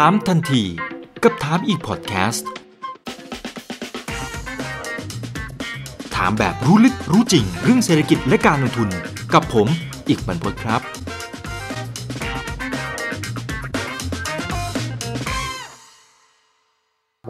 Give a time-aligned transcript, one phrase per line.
[0.00, 0.62] ถามทันที
[1.22, 2.48] กับถามอีกพอดแคสต์
[6.16, 8.88] ถามแบบรู้ลึกรู้จริง เรื่องเศรษฐกิจและการลงทุน
[9.34, 9.68] กับผม
[10.08, 10.80] อีกบรรพตครับ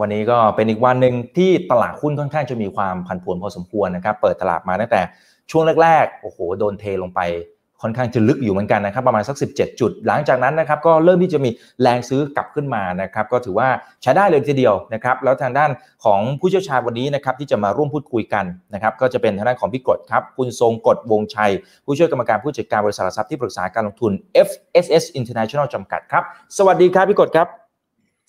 [0.01, 5.01] วันนี้ก็เป็นอีกวันหนึ่งที่ตลาดหุ้นค่อนข้างจะมีความผันผวนพอสมควรนะครับ เปิดตลาดมาตั้งแต่
[5.51, 7.21] ช่วงแรกๆ โอ้โห โดนเทลงไป
[7.85, 11.49] ค่อนข้างจะลึกอยู่เหมือนกันนะครับประมาณสัก 17 จุด หลังจากนั้นนะครับก็เริ่มที่จะมี
[11.81, 13.67] แรงซื้อกลับขึ้นมานะครับก็ถือว่า
[14.01, 15.71] ใช้ได้เลยทีเดียวนะครับแล้วทางด้าน
[16.05, 21.51] ของผู้เชี่ยวชาญวันนี้นะครับที่จะมาร่วมพูดคุยกันนะครับก็จะเป็นทางด้านของพี่กฎครับคุณทรงกฎวงชัย
[21.85, 24.11] ผู้ช่วยกรรมการผู้จัดการบริษัทหลักทรัพย์ที่ปรึกษาการลงทุน
[24.47, 26.23] FSS International จำกัดครับ
[26.57, 27.47] สวัสดีครับพี่กฎครับ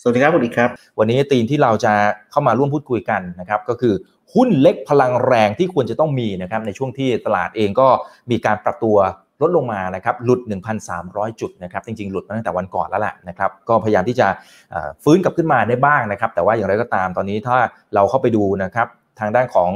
[0.00, 1.92] สวัสดีครับสวัสดีครับ วันนี้ธีมที่เราจะ
[2.30, 3.94] เข้ามาร่วมพูดคุยกันนะครับก็คือ
[4.34, 7.88] หุ้นเล็กพลังแรงที่ควรจะต้องมีนะครับในช่วงที่ตลาดเองก็
[8.30, 8.96] มีการปรับตัว
[9.42, 10.40] ลดลงมานะครับหลุด
[10.90, 14.26] 1,300 จุดนะครับจริงๆ หลุดมาตั้งแต่วันก่อนแล้วแหละนะครับก็พยายามที่จะ
[15.04, 17.56] ฟื้นกลับขึ้นมาได้บ้างนะครับแต่ว่าอย่างไรก็ตามตอนนี้ถ้า
[17.94, 18.86] เราเข้าไปดูนะครับ
[19.20, 19.70] ทางด้านของ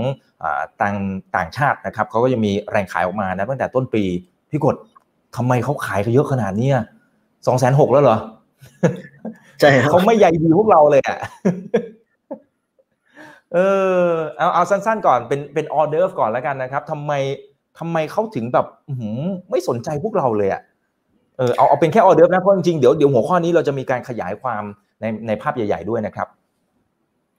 [0.83, 0.97] ต่าง
[1.36, 4.03] ต่างชาตินะครับเขาก็จะมีแรงขายออกมานะตั้งแต่ต้นปี
[4.50, 4.77] พี่กด
[5.36, 6.69] ทำไมเขาขายกันเยอะขนาดนี้
[7.47, 8.19] สองแสนหกแล้วเหรอ
[9.61, 11.19] ใช่ครับเขาไม่ใหญ่ดีพวกเราเลยอะ
[13.55, 13.58] เอ
[14.05, 17.12] เอาเอาสั้นๆก่อนเป็นเป็นออเดิร์ฟก่อนแล้วกันนะครับทำไม
[17.78, 18.66] ทำไมเขาถึงแบบ
[19.50, 20.62] ไม่สนใจพวกเราเลยอะ
[21.38, 24.62] เออเอาเอาเป็นแค่ออเดิร์ฟนะเพราะจริงๆเดี๋ยวเดี๋ยวหัวข้อนี้เราจะมีการขยายความ
[25.00, 26.28] ในในภาพใหญ่ ๆด้วยนะครับ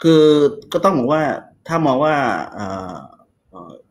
[0.01, 0.23] คือ
[0.73, 1.21] ก็ต้องบอกว่า
[1.67, 2.13] ถ้ามองว่า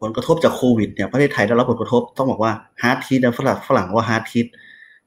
[0.00, 2.52] ผลกระทบจากโควิดเนี่ยประเทศไทยได้รับผลกระทบต้องบอกว่า
[2.82, 4.46] hard hit ฝรั่งฝรั่งว่า hard hit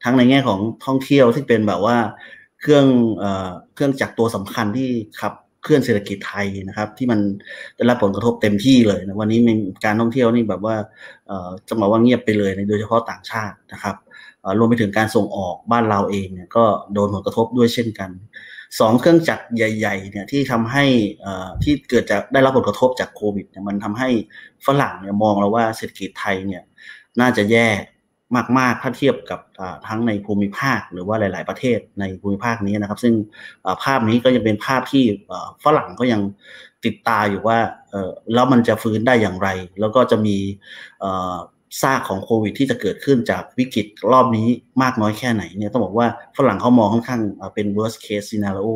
[0.03, 1.97] ทั้งในแง่ของท่องเที่ยวที่เป็นแบบว่า
[2.61, 2.85] เครื่อง
[3.73, 4.89] เครื่องจักรตัวสำคัญที่
[5.19, 5.33] ขับ
[5.63, 7.19] เคลื่อนเศรษฐกิจไทยนะครับ ที่มัน
[7.75, 9.53] ได้รับผลกระทบเต็มที่เลยนะวันนี้มี
[9.85, 10.75] การท่องเที่ยวนี่แบบว่า
[11.67, 13.95] จะบอกว่าเงียบไปเลยโดยเฉพาะต่างชาตินะครับ
[14.59, 18.09] รวมไปถึงการส่งออกบ้านเราเองเนี่ยก็โดนผลกระทบด้วยเช่นกัน
[18.79, 20.85] สองเครื่องจักรใหญ่ๆเนี่ยที่ทำให้
[21.63, 24.09] ที่เกิดจากได้รับผลกระทบจากโควิดเนี่ยมันทำให้
[24.65, 26.63] ฝรั่งเนี่ยมองแล้วว่าเศรษฐกิจไทยเนี่ย
[27.19, 27.67] น่าจะแย่
[28.57, 29.39] มาก ๆ ถ้าเทียบกับ
[29.87, 33.13] ทั้งในภูมิภาคหรือว่าหลาย ๆ ประเทศในภูมิภาคนี้นะครับ ซึ่ง
[33.83, 35.03] ภาพนี้ก็ยังเป็นภาพที่
[35.63, 36.21] ฝรั่งก็ยัง
[36.85, 37.57] ติดตาอยู่ว่า
[38.33, 39.49] แล้วมันจะฟื้นได้อย่างไร
[39.79, 40.37] แล้วก็จะมี
[41.81, 44.47] ซากของโควิดที่จะเกิดขึ้นจากวิกฤตรอบนี้
[44.81, 46.07] มากน้อยแค่ไหนเนี่ยต้องบอกว่า
[46.37, 47.21] ฝรั่งเขามองค่อนข้าง
[47.53, 48.69] เป็น worst case scenario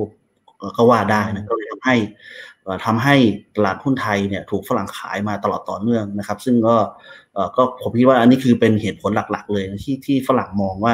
[0.78, 1.96] ก็ว่าได้นะก็เลยทำให้
[2.85, 3.16] ทำให้
[3.55, 6.75] ตลาดหุ้นไทยเนี่ยถูกฝรั่งขายมาตลอดต่อเนื่องนะครับ ซึ่งก็
[7.55, 10.94] ก็ผมคิดว่าอันนี้คือเป็นเหตุผลหลัก ๆ เลยที่ที่ฝรั่งมองว่า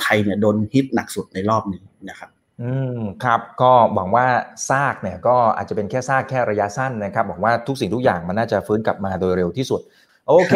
[0.00, 2.30] ไทยเนี่ยโดนฮิตหนักสุดในรอบนี้นะครับ
[2.62, 4.26] อืมครับก็หวังว่า
[4.68, 9.80] ซากเนี่ยก็อาจจะเป็นแค่ซากแค่ระยะสั้นนะครับหวังว่าทุกสิ่งทุกอย่างมันน่าจะฟื้นกลับมาโดยเร็วที่สุด
[10.28, 10.54] โอเค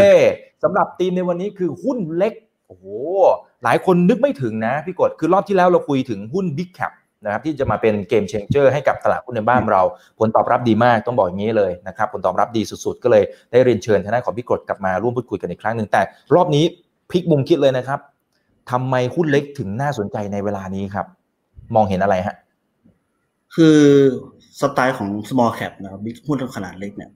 [0.62, 2.34] สำหรับทีมในวันนี้คือหุ้นเล็ก
[2.69, 2.84] โอ้โห
[3.65, 6.93] หลายคนนึกไม่ถึงนะพี่กดคือรอบที่แล้วเราคุยถึงหุ้น Big Cap
[7.25, 9.83] นะครับที่จะมาเป็นเกมเชนเจอร์ให้กับตลาดหุ้นในบ้านเรา
[10.19, 16.03] ผลตอบรับดีมากต้องบอกอย่างนี้เลยนะครับผลตอบรับดีสุดๆ ก็เลยได้เรียนเชิญทนายของพี่กรดกลับมาร่วมพูดคุยกันอีกครั้งหนึ่งแต่
[16.35, 16.65] รอบนี้
[17.11, 18.01] พลิกมุมคิดเลยนะครับ
[18.71, 21.07] ทำไมหุ้นเล็กถึงน่าสนใจในเวลานี้ครับ
[21.75, 22.37] มองเห็นอะไรฮะ
[23.55, 23.79] คือ
[24.61, 27.11] สไตล์ของ small cap นะครับหุ้นขนาดเล็กเนี่ย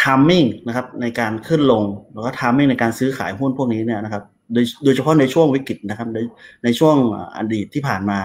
[0.00, 1.82] timing นะครับในการขึ้นลง
[2.12, 4.22] แล้วก็ timing ในการซื้อขายหุ้นพวกนี้เนี่ยนะครับ
[4.52, 6.18] โดยโดยเฉพาะในช่วงวิกฤตนะครับใน
[6.64, 6.96] ในช่วง
[7.36, 8.18] อดีตที่ผ่านมา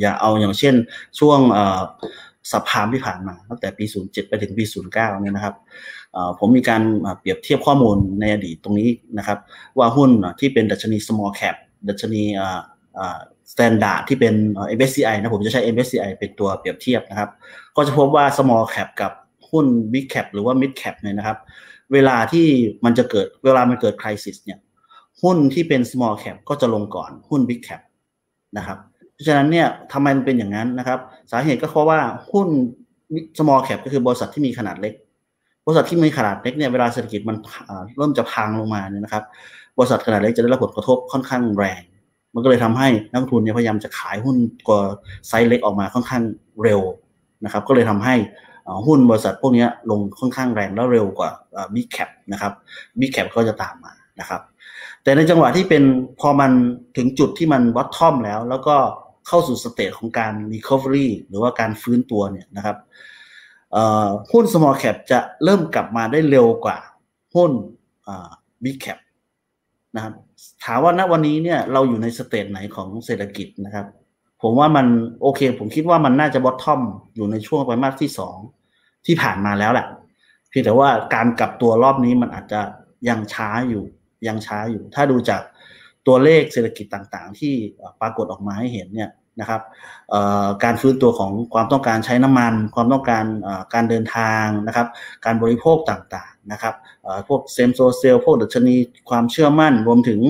[0.00, 0.74] อย่าเอาอย่างเช่น
[1.18, 1.38] ช่วง
[2.52, 5.54] สัปพามที่ผ่านมาตั้งแต่ปี 07 ไปถึงปี 09เนี่ยนะครับ
[6.38, 6.82] ผมมีการ
[7.20, 8.88] เปรียบเทียบข้อมูลในอดีตตรงนี้
[9.18, 9.38] นะครับ
[9.78, 11.54] ว่าหุ้นที่เป็นดัชนี small cap
[11.88, 12.22] ดัชนี
[13.52, 14.34] standard ที่เป็น
[14.76, 17.30] MSCI นะผมจะใช้ MSCI เป็นตัวเปรียบเทียบนะครับ
[17.76, 19.12] ก็จะพบว่า small cap กับ
[19.50, 21.38] หุ้น big cap หรือว่า mid cap เนี่ยนะครับ
[21.92, 22.46] เวลาที่
[22.84, 24.58] มันจะเกิดเวลามันเกิด crisis เนี่ย
[25.22, 27.80] หุ้นที่เป็น small cap ก็จะลงก่อนหุ้น big cap
[28.58, 28.78] นะครับ
[29.12, 30.98] เพราะฉะนั้นเนี่ยทำไมมันเป็นอย่างนั้นนะครับ
[31.32, 32.00] สาเหตุก็เพราะว่า
[32.32, 32.48] หุ้น
[33.38, 34.94] small cap ก็คือบริษัทที่มีขนาดเล็ก
[35.66, 37.36] บริษัทที่มีขนาดเล็กเนี่ยเวลาเศรษฐกิจมัน
[37.96, 39.24] เริ่มจะพังลงมาเนี่ยนะครับ
[39.78, 41.82] บริษัทขนาดเล็กจะได้รับผลกระทบค่อนข้างแรง
[42.34, 44.36] มันก็เลยทำให้นักลงทุนเนี่ยพยายามจะขายหุ้น
[44.68, 44.80] กว่า
[45.28, 46.22] ไซส์เล็กออกมาค่อนข้าง
[46.62, 46.80] เร็ว
[47.44, 48.14] นะครับ ก็เลยทำให้
[48.86, 51.30] หุ้นบริษัทพวกนี้ลงค่อนข้างแรงและเร็วกว่า
[51.74, 52.52] big cap นะครับ
[52.98, 54.40] big cap ก็จะตามมานะครับ
[55.08, 55.84] แต่ในจังหวะที่เป็น
[56.20, 56.52] พอมัน
[56.96, 58.76] ถึงจุดที่มัน bottom แล้ว แล้วก็
[59.26, 62.76] เข้าสู่ stage ของการ recovery หรือว่าการฟื้นตัวเนี่ยนะครับ
[64.30, 66.78] หุ้น small cap จะเริ่มกลับมาได้เร็วกว่า
[67.34, 67.50] หุ้น
[68.64, 68.98] big cap
[69.94, 70.14] นะครับ
[70.64, 73.86] ถามว่าณวันนี้เนี่ยเราอยู่ใน stage ไหนของเศรษฐกิจนะครับ
[74.42, 74.86] ผมว่ามัน
[75.22, 76.80] โอเค ผมคิดว่ามันน่าจะ bottom
[77.14, 78.36] อยู่ในช่วงไตรมาสที่สอง
[79.06, 79.86] ที่ผ่านมาแล้วแหละ
[80.48, 82.60] เพียงแต่ว่าการกลับตัวรอบนี้มันอาจจะ
[83.08, 83.84] ยังช้าอยู่
[84.26, 85.42] ยังช้าอยู่ ถ้าดูจาก
[86.06, 87.54] ตัวเลขเศรษฐกิจต่างๆ ที่
[88.00, 89.10] ปรากฏออกมาให้เห็นเนี่ย
[89.40, 89.62] นะครับ
[90.64, 93.24] การฟื้นตัวของความต้องการใช้น้ำมัน ความต้องการ
[93.74, 94.86] การเดินทางนะครับ
[95.24, 96.74] การบริโภคต่างๆนะครับ
[97.28, 98.74] พวกเซมโซเซลพวกดัชนี
[99.10, 100.20] ความเชื่อมั่น รวมถึง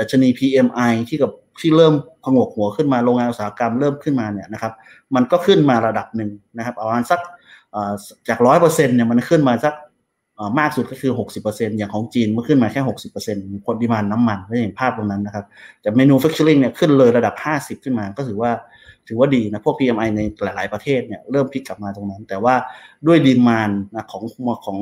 [0.00, 4.72] ดัชนี PMI ที่กับที่เริ่มพงกหัวขึ้นมาโรงงานอุตสาหกรรมเริ่มขึ้นมาเนี่ยนะครับ
[5.14, 7.20] มันก็ขึ้นมาระดับหนึ่งนะครับประมาณสัก
[8.28, 9.74] จากร้อยเปอร์เซ็นต์เนี่ยมันขึ้นมาสัก
[10.58, 11.12] มากสุดก็คือ
[11.44, 12.82] 60%อย่างของจีนมันขึ้นมาแค่
[13.24, 15.44] 60%คนดีมานน้ำมันไม่เห็นภาพตรงนั้นนะครับ
[15.80, 18.50] แต่เมนูแฟคชั่นเนี่ยขึ้นเลยระดับ 50 ขึ้นมาก็ถือว่า
[19.08, 22.54] ถือว่าดีนะพวก PMI ในหลาย ๆ ประเทศเนี่ยเริ่มพลิกกลับมาตรงนั้น แต่ว่า
[23.06, 24.22] ด้วยดีมานนะของ
[24.64, 24.78] ของ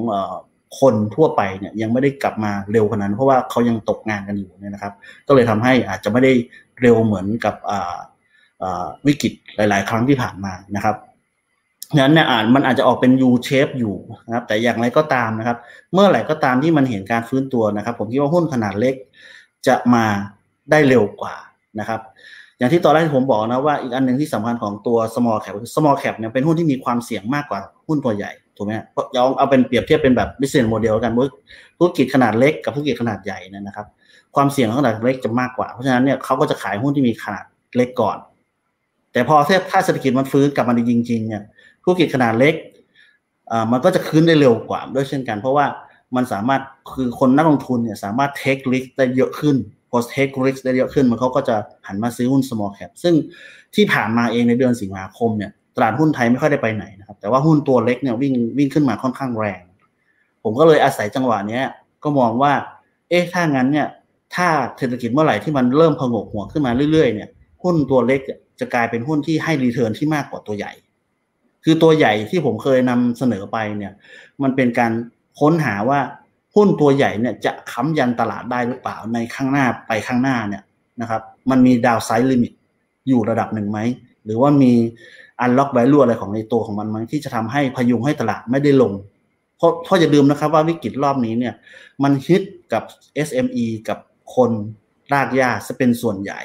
[0.81, 4.93] คนทั่วไปเนี่ยยังไม่ได้กลับมาเร็วขนาดนั้น เพราะว่าเขายังตกงานกันอยู่เนี่ยนะครับ
[5.29, 6.33] ก็เลยทำให้อาจจะไม่ได้
[6.81, 7.55] เร็วเหมือนกับ
[9.07, 10.97] วิกฤตหลาย ๆ ครั้งที่ผ่านมานะครับ
[11.95, 13.97] นั้นเนี่ยอ่านมันอาจจะออกเป็น U shape อยู่
[14.27, 15.57] นะครับ แต่อย่างไรก็ตามนะครับ
[15.95, 18.95] เมื่อไหร่ก็ตามที่มันเห็นการฟื้นตัวนะครับ ผมคิดว่าหุ้นขนาดเล็ก
[19.67, 20.05] จะมา
[20.71, 21.35] ได้เร็วกว่า
[21.81, 22.01] นะครับ
[22.59, 31.27] อย่างที่ตอนแรกที่ผมบอกนะว่าอีกอันหนึ่งที่สำคัญของตัว small cap คือ small cap เนี่ยเป็นหุ้นที่มีความเสี่ยงมากกว่าหุ้นตัวใหญ่ถูกไหมเพราะยองเอาเป็นเปรียบเทียบเป็นแบบ business model กันว่า
[31.79, 33.87] ธุรกิจขนาดเล็กกับธุรกิจขนาดใหญ่นะครับ
[34.37, 37.45] ความเสี่ยงของขนาดเล็กจะมากกว่า เพราะฉะนั้นเนี่ยเขาก็จะขายหุ้นที่มีขนาด
[37.77, 38.19] เล็กก่อน
[39.13, 39.37] แต่พอ
[39.71, 41.43] ถ้าเศรษฐกิจมันฟื้นกลับมาจริงๆเนี่ย
[41.87, 42.55] ธุรกิจขนาดเล็ก
[43.73, 45.67] มันก็จะขึ้นได้เร็วกว่าด้วยเช่นกัน เพราะว่า
[46.17, 46.63] มันสามารถ
[46.95, 49.57] คือคนนักลงทุนเนี่ยสามารถ take risk ได้เยอะขึ้น
[49.91, 51.57] พอ take risk ได้เยอะขึ้น มันเขาก็จะ
[51.87, 53.15] หันมาซื้อหุ้น small cap ซึ่ง
[53.75, 59.63] ที่ผ่านมาเองในเดือนสิงหาคมเนี่ยตลาดหุ้นไทยไม่ค่อยได้ไปไหนนะครับแต่ว่าหุ้นตัวเล็กเนี่ยวิ่งวิ่งขึ้นมาค่อนข้างแรง
[60.43, 61.61] ผมก็เลยอาศัยจังหวะนี้
[62.03, 62.53] ก็มองว่า
[63.09, 63.87] เอ๊ะถ้างั้นเนี่ย
[64.35, 64.49] ถ้า
[64.79, 67.29] เศรษฐกิจเมื่อไหร่ที่มันเริ่มผงกหัวขึ้นมาเรื่อยๆเนี่ย
[67.63, 68.21] หุ้นตัวเล็ก
[68.61, 70.73] จะกลายเป็นหุ้นที่ให้ return ที่มากกว่าตัวใหญ่
[71.69, 73.93] คือตัวใหญ่ที่ผมเคยนำเสนอไปเนี่ย
[74.43, 74.93] มันเป็นการ
[75.41, 76.01] ค้นหาว่า
[76.55, 80.63] หุ้นตัวใหญ่เนี่ยจะค้ำยันตลาดได้หรือเปล่าในข้างหน้าไปข้างหน้าเนี่ย
[81.01, 82.53] นะครับ มันมี downside limit
[83.09, 83.79] อยู่ระดับหนึ่งไหม
[84.25, 84.73] หรือว่ามี
[85.41, 88.93] unlock value อะไรของในตัวของมันไหมที่จะทำให้พยุงให้ตลาดไม่ได้ลง
[89.57, 91.55] เพราะเพราะอย่าลืมนะครับว่าวิกฤตรอบนี้เนี่ย
[92.03, 92.43] มันฮิต
[92.73, 92.83] กับ
[93.27, 93.99] SME กับ
[94.35, 94.51] คน
[95.13, 96.41] รากหญ้าจะเป็นส่วนใหญ่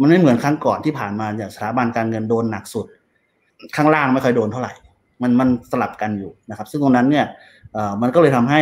[0.00, 2.86] มันไม่เหมือนครั้งก่อนที่ผ่านมาเนี่ยสถาบันการเงินโดนหนักสุด
[3.76, 4.72] ข้างล่างไม่ค่อยโดนเท่าไหร่
[5.22, 7.24] มันมันสลับกันอยู่นะครับ ซึ่งตรงนั้นเนี่ย
[8.02, 8.60] มันก็เลยทำให้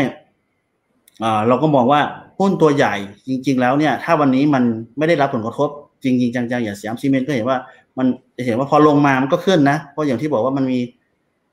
[1.48, 2.00] เราก็มองว่า
[2.38, 2.94] หุ้นตัวใหญ่
[3.28, 4.62] จริง ๆ แล้วเนี่ย ถ้าวันนี้มัน
[4.98, 5.68] ไม่ได้รับผลกระทบ
[6.04, 7.58] จริง ๆ จังๆอย่างสยามซีเมนต์ก็เห็นว่า
[7.98, 8.06] มัน
[8.36, 10.80] จะเห็นว่าพอลงมามันก็ขึ้นนะ เพราะอย่างที่บอกว่ามันมี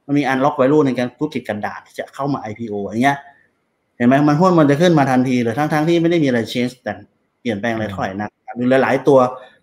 [0.08, 3.18] มันมี unlock value ในการธุรกิจกระดาษที่จะเข้ามา IPO อย่างเงี้ย
[3.98, 6.92] เห็นไหมมันหุ้นมันจะขึ้นมาทันทีเลยทั้งๆที่ไม่ได้มีอะไร change แต่
[7.40, 8.28] เปลี่ยนแปลงอะไรเท่าไหร่นะ
[8.60, 9.20] ดูหลาย ๆ ตัว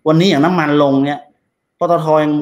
[0.07, 1.19] วันนี้อย่างน้ำมันลงเนี่ย
[1.79, 2.33] ปตทยัง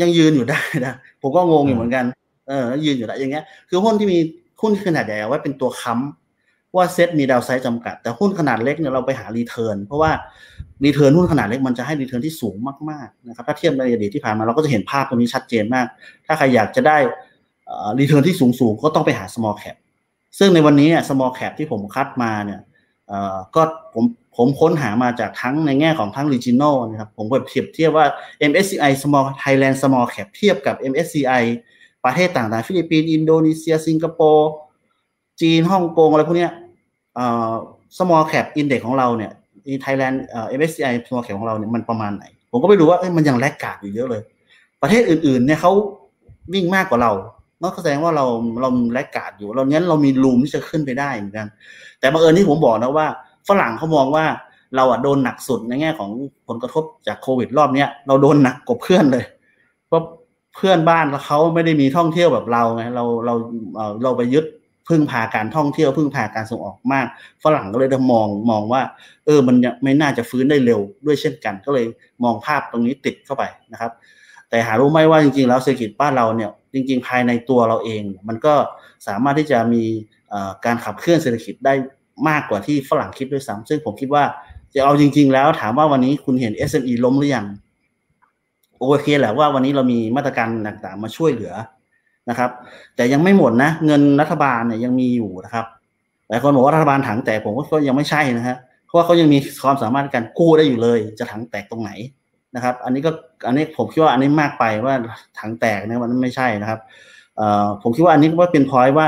[0.00, 2.04] ยังยืนอยู่ได้นะผมก็งงอยู่เหมือนกัน
[2.48, 4.18] เออยืนอยู่ได้อย่างเงี้ย คือหุ้นที่มี
[4.60, 10.10] หุ้นที่ขนาดใหญ่เอาไว้เป็นตัวค้ำว่าเซ็ตมี downside จำกัด แต่หุ้นขนาดเล็กเนี่ยเราไปหา return เพราะว่า
[10.84, 12.56] return หุ้นขนาดเล็กมันจะให้ return ที่สูง
[12.90, 15.86] มากๆนะครับถ้าเทียบในอดีตที่ผ่านมาเราก็จะเห็นภาพตรงนี้ชัดเจนมาก
[16.26, 16.96] ถ้าใครอยากจะได้
[17.98, 19.76] return ที่สูงๆก็ต้องไปหา small cap
[20.38, 22.60] ซึ่งในวันนี้เนี่ย small cap ที่ผมคัดมาเนี่ย
[23.54, 23.62] ก็
[23.94, 24.04] ผม
[24.36, 28.06] ผมค้นหามาจากทั้งในแง่ของทั้ง regional นะครับ ผมเปรียบเทียบว่า
[28.50, 31.42] MSCI Small Thailand Small Cap เทียบกับ MSCI
[32.04, 34.50] ประเทศต่างๆ ฟิลิปปินส์อินโดนีเซีย สิงคโปร์
[35.40, 36.48] จีนฮ่องกงอะไรพวกเนี้
[37.14, 37.52] เอ่อ
[37.98, 39.32] small cap index ของเราเนี่ย
[39.82, 44.22] ไทยแลนด์เอ่อ MSCI small cap ของเราเนี่ยมันประมาณไหน ผมก็ไปดูว่ามันยังแลกกาดอยู่เยอะเลย
[44.82, 45.72] ประเทศอื่นๆเนี่ยเขา
[46.54, 47.12] วิ่งมากกว่าเรา
[47.62, 48.26] นั่นแสดงว่าเรา
[48.60, 51.46] เราแลกกาดอยู่เราเนี้ยเรามีรูมที่จะขึ้นไปได้เหมือนกัน
[52.00, 53.06] แต่บังเอิญที่ผมบอกนะว่า
[53.48, 54.24] ฝรั่งเขามองว่า
[54.76, 56.10] เราอะโดนหนักสุดในแง่ของ
[56.48, 59.24] ผลกระทบจากโควิดรอบเนี้ยเราโดนหนักกว่าเพื่อนเลย
[59.86, 60.02] เพราะ
[60.54, 63.34] เพื่อนบ้านเขาไม่ได้มีท่องเที่ยวแบบเราไงเราเรา
[64.02, 64.44] เราไปยึด
[64.88, 67.06] พึ่งพาการท่องเที่ยวพึ่งพาการส่งออกมาก
[67.44, 68.82] ฝรั่งก็เลยมองมองว่า
[69.26, 71.86] เออมันไม่น่าจะฟื้นได้เร็วด้วยเช่นกัน ก็เลย
[72.24, 73.92] มองภาพตรงนี้ติดเข้าไปนะครับ
[74.50, 78.54] แต่หารู้ไหมว่าจริงๆ แล้วเศรษฐกิจบ้านเราเนี่ยจริง ๆ ภายในตัวเราเอง มันก็
[79.06, 79.84] สามารถที่จะมี
[80.64, 81.74] การขับเคลื่อนเศรษฐกิจได้
[82.28, 84.24] มากกว่าที่ฝรั่งคิดด้วยซ้ำซึ่งผมคิดว่า
[84.74, 87.46] จะเอาจริง ๆ แล้วถามว่าวันนี้คุณเห็น SME ล้มหรือยัง
[88.78, 91.52] โอเคแหละว่าวันนี้เรามีมาตรการต่างๆ มาช่วยเหลือ
[92.30, 92.50] นะครับ
[92.96, 95.66] แต่ยังไม่หมดนะเงินรัฐบาลเนี่ยยังมีอยู่นะครับ
[96.28, 101.90] หลายคนบอกว่ารัฐบาลถังแตกผมก็ยังไม่ใช่นะฮะเพราะว่าเขายังมีความสามารถในการกู้ได้อยู่เลย จะถังแตกตรงไหน
[102.54, 103.10] นะครับ อันนี้ก็
[103.46, 104.94] อันนี้ผมคิดว่าอันนี้มากไปว่า
[105.38, 106.80] ถังแตกเนี่ยมันไม่ใช่นะครับ
[107.82, 109.06] ผมคิดว่าอันนี้ก็เป็นพอยว่า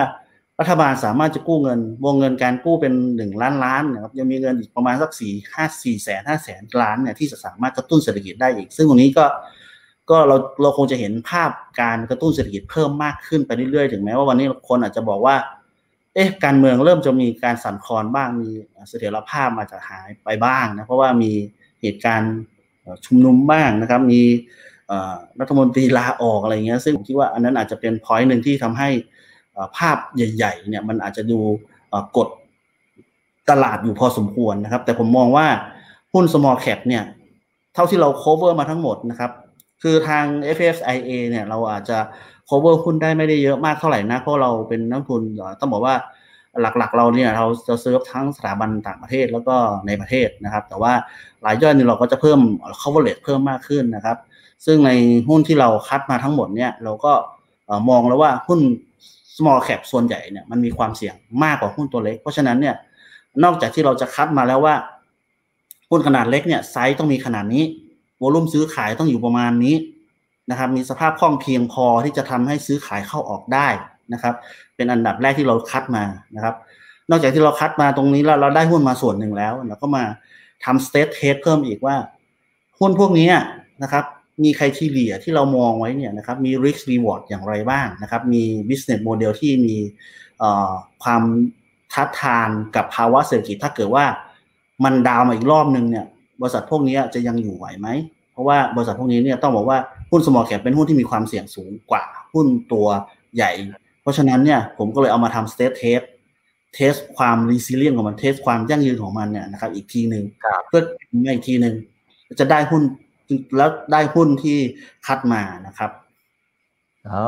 [0.61, 9.27] รัฐบาลสามารถจะกู้เงิน วงเงินการกู้เป็นหนึ่งล้านล้านนะครับยังมีเงินอีกประมาณสักสี่ห้าสี่แสนห้าแสนล้านเนี่ยที่จะสามารถกระตุ้นเศรษฐกิจได้อีก ซึ่งตรงนี้ก็
[10.11, 11.51] ก็เราเราคงจะเห็นภาพ
[11.81, 15.37] การกระตุ้นเศรษฐกิจเพิ่มมากขึ้นไปเรื่อยๆ ถึงแม้ว่าวันนี้คนอาจจะบอกว่า
[16.15, 18.51] เอ๊ะการเมืองเริ่มจะมีการสั่นคลอนบ้างมี
[18.89, 21.33] เสถียรภาพมาจะหายไปบ้างนะเพราะว่ามี
[21.83, 22.35] เหตุการณ์
[23.05, 24.21] ชุมนุมบ้างนะครับ มี
[25.41, 28.89] รัฐมนตรีลาออกอะไรเงี้ยซึ่งผมคิดว่าอันนั้นอาจจะเป็นพอยต์หนึ่งที่ทำให้
[29.77, 31.39] ภาพใหญ่ๆเนี่ยมันอาจจะดู
[32.17, 32.29] กด
[33.51, 35.47] ตลาดอยู่พอสมควรนะครับ แต่ผมมองว่า
[36.13, 37.05] หุ้น small cap เนี่ย
[37.75, 39.31] เท่าที่เรา cover มาทั้งหมดนะครับ
[39.83, 40.25] คือทาง
[40.57, 41.99] FSIA เนี่ยเราอาจจะ
[42.49, 45.23] cover หุ้นได้ไม่ได้เยอะมากเท่าไหร่นะเพราะเราเป็นนักทุน
[45.61, 45.95] ต้องบอกว่า
[46.61, 50.93] หลักๆ เราเนี่ยเราจะเซื้อทั้งสถาบันต่างประเทศแล้วก็ในประเทศนะครับ แต่ว่า
[51.43, 52.41] หลายย่อยนี่เราก็จะเพิ่ม
[52.81, 54.17] coverage เพิ่มมากขึ้นนะครับ
[54.67, 54.91] ซึ่งใน
[55.29, 57.13] หุ้นที่เราคัดมาทั้งหมดเนี่ยเราก็
[57.89, 58.61] มองแล้วว่าหุ้น
[59.39, 61.15] small cap ส่วนใหญ่เนี่ยมันมีความเสี่ยง
[61.45, 62.75] มากกว่าหุ้นตัวเล็ก เพราะฉะนั้นเนี่ย
[63.45, 64.75] นอกจากที่เราจะคัดมาแล้วว่า
[65.91, 67.65] หุ้นขนาดเล็กเนี่ยไซส์ต้องมีขนาดนี้
[68.21, 69.77] volume ซื้อขายต้องอยู่ประมาณนี้
[70.51, 73.69] นะครับมีสภาพคล่องเพียงพอที่จะทำให้ซื้อขายเข้าออกได้
[74.13, 74.35] นะครับ
[74.77, 76.05] เป็นอันดับแรกที่เราคัดมา
[76.37, 76.55] นะครับ
[77.11, 80.05] นอกจากที่เราคัดมาตรงนี้แล้วเราได้หุ้นมาส่วนหนึ่งแล้วเราก็มา
[80.65, 81.97] ทำ stress test เพิ่มอีกว่า
[82.81, 83.29] หุ้นพวกนี้
[83.83, 84.05] นะครับ
[84.45, 89.77] มี criteria ที่เรามองไว้เนี่ยนะครับมี risk reward อย่างไรบ้างนะครับ มี business model ที่มี
[91.03, 91.23] ความ
[91.93, 94.05] ท้าทานกับภาวะเศรษฐกิจถ้าเกิดว่า
[94.85, 96.07] มันดาวมาอีกรอบนึงเนี่ย
[96.41, 97.89] บริษัทพวกนี้จะยังอยู่ไหวไหม
[98.33, 99.79] เพราะว่าบริษัทพวกนี้เนี่ยต้องบอกว่า
[100.11, 102.87] หุ้น small cap เป็นหุ้นที่มีความเสี่ยงสูงกว่าหุ้นตัว
[103.37, 103.51] ใหญ่
[104.03, 106.05] เพราะฉะนั้นเนี่ยผมก็เลยเอามาทำ state test
[106.75, 110.25] เทสความ resilient ของมันเทสความยั่งยืนของมันเนี่ยนะครับอีกทีหนึ่ง
[110.67, 110.83] เพื่อ
[111.35, 111.75] อีกทีหนึ่ง
[112.41, 112.83] จะได้หุ้น
[113.57, 114.59] แล้วได้หุ้นที่
[115.07, 115.91] คัดมานะครับ
[117.11, 117.25] อ๋อ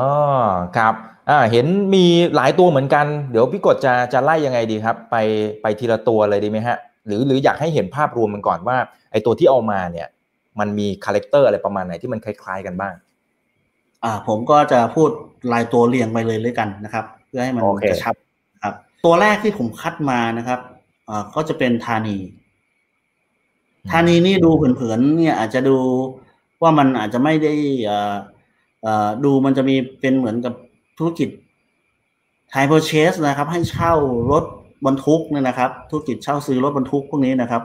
[0.77, 0.93] ครับ
[1.29, 2.05] อ่าเห็นมี
[2.35, 5.15] หลายตัวเหมือนกัน เดี๋ยวพี่กดจะจะไล่ยังไงดีครับ ไป
[5.61, 8.77] ไปทีละตัวเลยดีไหมฮะ หรือหรืออยากให้เห็นภาพรวมมันก่อนว่า
[9.11, 10.07] ไอตัวที่เอามาเนี่ย
[10.59, 12.93] มันมี character อะไรประมาณไหนที่มันคล้าย ๆ กันบ้าง
[14.03, 15.09] อ่า ผมก็จะพูด
[15.53, 18.15] รายตัวเรียงไปเลยเลยกันนะครับ เพื่อให้มันกระชับ
[18.63, 18.73] ครับ
[19.05, 20.59] ตัวแรกที่ผมคัดมานะครับ
[21.09, 22.17] อ่าก็จะเป็นธานี
[23.89, 25.77] ธานี้นี่ดูเผินๆเนี่ยอาจจะดู
[26.61, 27.53] ว่ามันอาจจะไม่ได้
[27.89, 30.53] อ่าดูมันจะมีเป็นเหมือนกับ
[30.97, 31.29] ธุรกิจ
[32.53, 33.93] hire purchase นะครับ ให้เช่า
[34.31, 34.43] รถ
[34.85, 37.63] บรรทุกเนี่ยนะครับ ธุรกิจเช่าซื้อรถบรรทุกพวกนี้นะครับ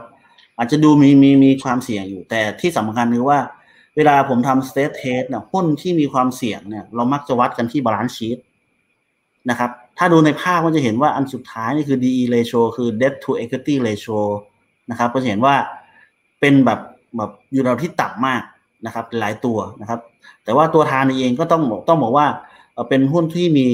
[0.57, 3.39] อาจจะดูมีมีมีความเสี่ยงอยู่ แต่ที่สำคัญคือว่า
[3.95, 8.37] เวลาผมทำ stress test เนี่ยหุ้นที่มีความเสี่ยงเนี่ย เรามักจะวัดกันที่ balance sheet
[9.49, 14.19] นะครับ ถ้าดูในภาพก็จะเห็นว่าอันสุดท้ายนี่คือ DE ratio คือ debt to equity ratio
[14.89, 15.55] นะครับก็จะเห็นว่า
[16.39, 16.79] เป็นแบบ
[17.17, 18.41] แบบอยู่ระดับที่ต่ำมาก
[18.85, 19.99] นะครับ หลายตัวนะครับ
[20.43, 22.27] แต่ว่าตัวทานเองก็ต้องบอกต้องบอกว่า
[22.89, 23.67] เป็นหุ้นที่มี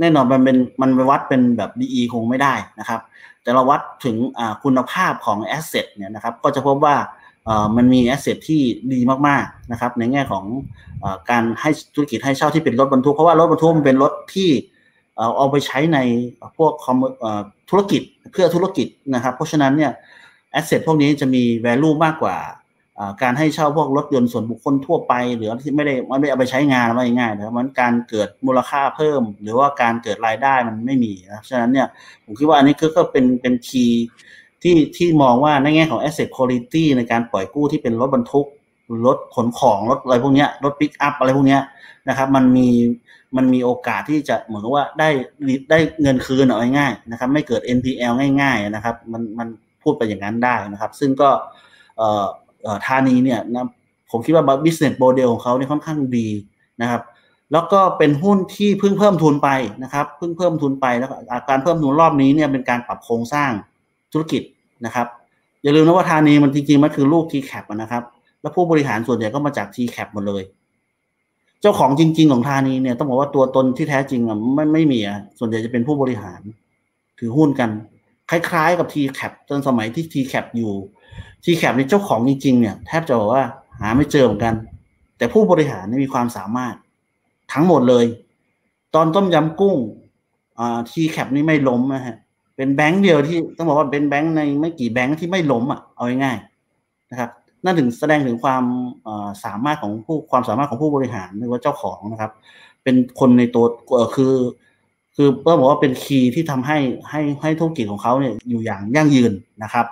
[0.00, 3.00] แน่นอนมันเป็นมันไปวัดเป็นแบบ DE คงไม่ได้นะครับ
[3.42, 4.16] แต่เราวัดถึง
[4.64, 6.96] คุณภาพของแอสเซทเนี่ยนะครับ ก็จะพบว่า
[7.76, 10.44] มันมีแอสเซทที่ดีมากๆนะครับ ในแง่ของ
[11.30, 14.50] การให้ธุรกิจให้เช่าที่เป็นรถบรรทุก เพราะว่ารถบรรทุกมันเป็นรถที่
[15.36, 15.98] เอาไปใช้ใน
[16.56, 16.72] พวก
[17.70, 19.92] ธุรกิจเพื่อธุรกิจนะครับ เพราะฉะนั้นเนี่ย
[20.54, 22.36] asset พวกนี้จะมี value มากกว่า
[23.22, 31.88] การให้เช่าพวกรถยนต์ส่วนบุคคลทั่วไป หรือที่ไม่ได้ไม่ได้เอาไปใช้งานว่าง่ายนะครับมันการเกิดมูลค่าเพิ่ม หรือว่าการเกิดรายได้มันไม่มีนะฉะนั้นเนี่ย
[32.24, 34.04] ผมคิดว่าอันนี้ก็เป็นเป็น key
[34.62, 38.46] ที่ที่มองว่าในแง่ของ asset quality ในการปล่อยกู้ที่เป็นรถบรรทุก
[39.06, 41.58] รถขนของรถอะไรพวกนี้รถปิกอัพอะไรพวกนี้
[42.08, 42.68] นะครับ มันมี
[43.36, 45.08] มันมีโอกาสที่จะเหมือนว่าได้
[45.70, 49.48] ได้เงินคืนเอาง่ายๆนะครับ ไม่เกิด NPL ง่าย ๆ นะครับ มันมัน
[49.84, 51.30] พูดไปอย่างนั้นได้นะครับ ซึ่งก็
[52.86, 53.68] ธานีเนี่ยนะ
[54.10, 56.28] ผมคิดว่า business model ของเขาเนี่ยค่อนข้างดี
[56.82, 57.02] นะครับ
[57.52, 59.48] แล้วก็เป็นหุ้นที่เพิ่งเพิ่มทุนไป
[59.82, 61.10] นะครับเพิ่งเพิ่มทุนไปแล้ว
[61.48, 63.50] การเพิ่มทุนรอบนี้เนี่ยเป็นการปรับโครงสร้าง
[64.12, 64.42] ธุรกิจ
[64.84, 65.06] นะครับ
[65.62, 68.02] อย่าลืมนะว่าธานีมันจริงๆมันคือลูก t c a p นะครับ
[68.40, 70.42] แล้วผู้บริหารส่วนใหญ่ก็มาจาก t c a p หมดเลย
[71.60, 76.40] เจ้าของจริง ๆ ของธานีเนี่ยต้องบอกว่าตัวตนที่แท้จริงอะไม่ไม่มีอะส่วนใหญ่จะเป็นผู้บริหาร
[77.18, 77.70] ถือหุ้นกัน
[78.30, 80.72] คล้ายๆกับ t c a p ตอนสมัยที่ t c a p อยู่
[81.44, 83.44] ทีแคปในเจ้าของจริงๆเนี่ยแทบจะบอกว่า
[83.80, 84.54] หาไม่เจอเหมือนกัน
[85.16, 86.74] แต่ผู้บริหารมีความสามารถ
[87.52, 88.04] ทั้งหมดเลย
[88.94, 89.76] ตอนต้มยำกุ้ง
[90.90, 92.16] ทีแคปนี่ไม่ล้มนะฮะ
[92.56, 97.30] เป็นแบงค์เดียวที่ต้องบอกว่าเป็นแบงค์ในไม่กี่แบงค์ที่ไม่ล้มอะเอาง่ายๆนะครับ
[97.64, 98.64] นั่นถึงแสดงถึงความ
[99.44, 102.32] สามารถของผู้ความสามารถของผู้บริหารหรือว่าเจ้าของนะครับ
[102.82, 103.64] เป็นคนในตัว
[104.16, 104.32] คือ
[105.16, 106.78] คือเปิ้ลบอกว่าเป็นคีย์ที่ทำให้
[107.10, 109.86] ให้ให้ธุรกิจของเขาเนี่ยอยู่อย่างยั่งยืนนะครับ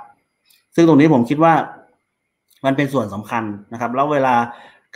[0.75, 1.55] ซึ่งตรงนี้ผมคิดว่า
[2.65, 4.35] มันเป็นส่วนสำคัญนะครับ แล้วเวลา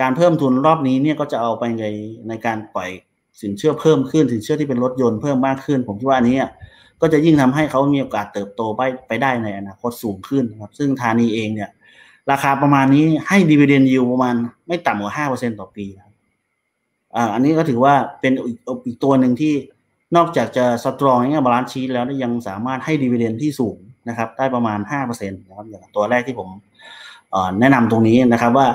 [0.00, 1.85] การเพิ่มทุนรอบนี้เนี่ยก็จะเอาไปใน
[2.28, 2.90] ในการปล่อย
[3.42, 6.38] สินเชื่อเพิ่มขึ้น สินเชื่อที่เป็นรถยนต์เพิ่มมากขึ้น ผมคิดว่าอันนี้
[7.00, 11.71] ก็จะยิ่งทำให้เขามีโอกาสเติบโตไปไปได้ในอนาคตสูงขึ้นครับ ซึ่งธานีเองเนี่ย
[12.30, 14.35] ราคาประมาณนี้ให้ดีเวเดนยิวประมาณ
[14.66, 15.87] ไม่ต่ำกว่าห้าเปอร์เซ็นต่อปี
[17.16, 18.33] อ่าอันนี้ก็ถือว่าเป็น
[18.87, 19.54] อีกตัวหนึ่งที่
[20.17, 23.77] นอกจากจะ strong ในแง่ balance sheet แล้วยังสามารถให้ dividend ที่สูง
[24.09, 26.49] นะครับ ได้ประมาณห้าเปอร์เซ็นต์นะครับอย่างตัวแรกที่ผม
[27.61, 28.67] แนะนำตรงนี้นะครับว่า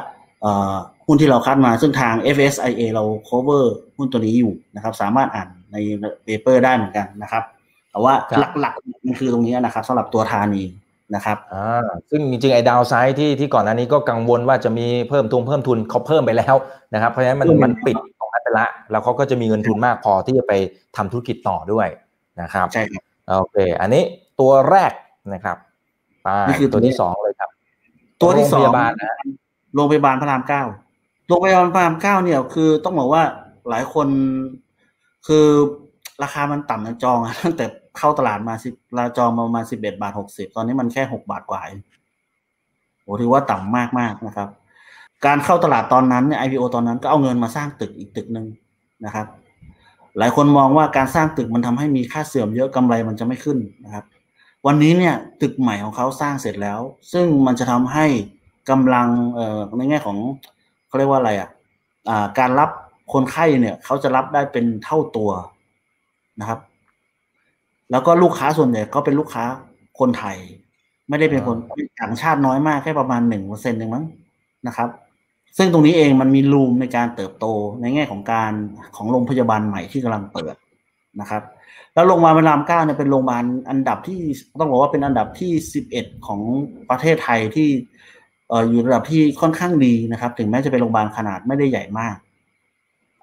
[1.07, 3.63] หุ้นที่เราคัดมาซึ่งทาง FSSIA เรา cover
[3.97, 5.77] หุ้นตัวนี้อยู่นะครับ สามารถอ่านใน
[6.23, 7.43] เปเปอร์ได้เหมือนกันนะครับ
[7.91, 8.13] แต่ว่า
[8.59, 10.63] หลักๆมันคือตรงนี้นะครับสำหรับตัวทานี
[11.15, 16.55] นะครับอ่าซึ่งจริงๆไอ้ดาวไซด์ที่ที่ก่อนหน้านี้ก็กังวลว่าจะมีเพิ่มทุนเพิ่มทุนเขาเพิ่มไปแล้ว
[16.93, 18.10] นะครับ เพราะฉะนั้นมันมันปิดของนั้นไป
[18.57, 20.53] ละ แล้วเขาก็จะมีเงินทุนมากพอที่จะไป
[20.97, 21.87] ทำธุรกิจต่อด้วย
[22.41, 23.03] นะครับใช่ครับ
[23.39, 24.03] โอเค อันนี้
[24.39, 24.91] ตัวแรก
[25.33, 25.57] นะครับ
[26.47, 27.49] นี่คือตัวที่สองเลยครับ
[28.21, 29.17] ตัวที่สองโรงพยาบาลนะ
[29.75, 30.63] โรงพยาบาลพระรามเก้า
[31.27, 33.23] โรงพยาบาลพระรามเก้าเนี่ย คือต้องบอกว่า
[33.69, 34.07] หลายคน
[35.27, 35.47] คือ
[36.23, 37.65] ราคามันต่ำนะจองตั้งแต่
[37.97, 41.61] เข้าตลาดมาสิบราจองมาประมาณสิบเอ็ดบาทหกสิบตอนนี้มันแค่หกบาทกว่า
[43.03, 44.47] โอ้ถือว่าต่ำมากมากนะครับ
[45.25, 48.45] การเข้าตลาดตอนนั้นเนี่ย IPO ตอนนั้นก็เอาเงินมาสร้างตึกอีกตึกหนึ่ง
[49.05, 49.27] นะครับ
[50.17, 54.05] หลายคนมองว่าการสร้างตึกมันทำให้มีค่าเสื่อมเยอะกำไรมันจะไม่ขึ้นนะครับ
[54.65, 56.79] วันนี้เนี่ยตึกใหม่ของเขาสร้างเสร็จแล้ว
[57.13, 58.05] ซึ่งมันจะทำให้
[58.69, 60.17] กำลังเอ่อในแง่ของ
[60.87, 61.49] เขาเรียกว่าอะไรอะ
[62.39, 62.69] การรับ
[63.13, 65.29] คนไข้เนี่ยเขาจะรับได้เป็นเท่าตัว
[66.39, 66.59] นะครับ
[67.91, 69.43] แล้วก็ลูกค้าส่วนใหญ่ก็เป็นลูกค้า
[69.99, 70.37] คนไทย
[71.09, 71.57] ไม่ได้เป็นคน
[72.01, 74.05] ต่างชาติน้อยมากแค่ประมาณหนึ่งเปอร์เซ็นต์เองมั้ง
[74.67, 74.89] นะครับ
[75.57, 77.45] ซึ่งตรงนี้เองมันมีรูมในการเติบโต
[77.81, 78.51] ในแง่ของการ
[78.95, 80.55] ของโรงพยาบาลใหม่ที่กำลังเปิด
[81.21, 81.41] นะครับ
[81.93, 84.19] แล้วโรงพยาบาลพระรามเก้าเนี่ยเป็นโรงพยาบาลอันดับที่
[84.59, 86.41] ต้องบอกว่าเป็นอันดับที่สิบเอ็ดของ
[86.89, 87.69] ประเทศไทยที่
[88.49, 92.15] เอออยู่ระดับที่ค่อนข้างดีนะครับ ถึงแม้จะเป็นโรงพยาบาลขนาดไม่ได้ใหญ่มาก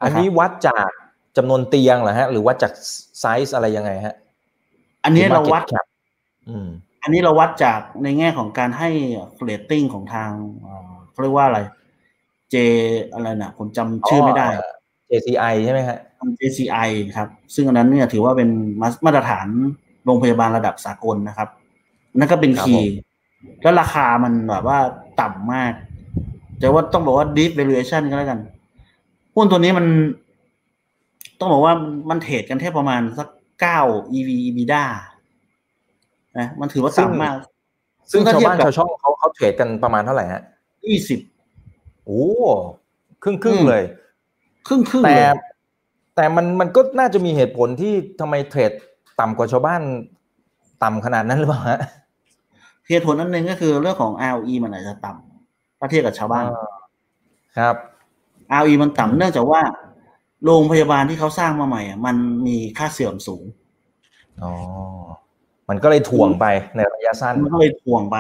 [0.03, 0.89] อันนี้วัดจาก
[1.37, 2.73] จำนวนเตียงเหรอฮะ หรือวัดจาก
[3.21, 4.15] ไซส์อะไรยังไงฮะ
[5.05, 5.63] อันนี้เราวัด
[7.03, 8.91] อันนี้เราวัดจากในแง่ของการให้
[9.43, 10.31] เรตติ้งของทาง
[11.11, 11.61] เขาเรียกว่าอะไร
[12.53, 12.57] J
[13.13, 14.47] อะไรนะผมจำชื่อไม่ได้
[15.11, 15.99] JCI ใช่ไหมฮะ
[16.41, 18.49] JCI ครับ ซึ่งอันนั้นเนี่ยถือว่าเป็น
[19.05, 19.47] มาตรฐาน
[20.05, 21.49] โรงพยาบาลระดับสากลนะครับ
[22.19, 22.95] นั่นก็เป็นคีย์
[23.63, 24.79] แล้วราคามันแบบว่า
[25.21, 25.73] ต่ำมาก
[26.61, 28.39] จะว่าต้องบอกว่า deep valuation ก็แล้วกัน
[29.35, 29.87] หุ้นตัวนี้มัน
[31.39, 31.75] ต้องบอกว่า
[32.11, 33.29] มันเทรดกันแค่ประมาณสัก
[33.61, 33.81] เก้า
[34.13, 34.85] EV EBITDA
[36.39, 37.35] นะมันถือว่าต่ำมาก
[38.11, 40.43] ซึ่งชาวบ้านชาวช่องเขาเขาเทรดกันประมาณเท่าไหร่ฮะ
[40.87, 41.19] ยี่สิบ
[42.09, 42.27] โอ้
[43.23, 43.83] ครึ่งครึ่งเลย
[44.67, 45.19] ครึ่งครึ่งแต่
[46.17, 48.73] แต่มันมันก็น่าจะมีเหตุผลที่ทำไมเทรด
[49.21, 49.81] ต่ำกว่าชาวบ้าน
[50.83, 51.81] ต่ำขนาดนั้นหรือเปล่าฮะ
[52.89, 56.45] เหตุผลนั้นหนึ่งก็คือเรื่องของ ROE มันอาจจะต่ำถ้าเทียบกับชาวบ้าน
[57.59, 57.77] ครับ
[58.59, 59.63] ROE มันต่ำเนื่องจากว่า
[60.45, 62.17] โรงพยาบาลที่เขาสร้างมาใหม่อะมัน
[62.47, 63.45] มีค่าเสื่อมสูง
[64.43, 64.53] อ๋อ
[65.69, 68.17] มันก็เลยถ่วงไปในระยะสั้นมันก็เลยถ่วงไป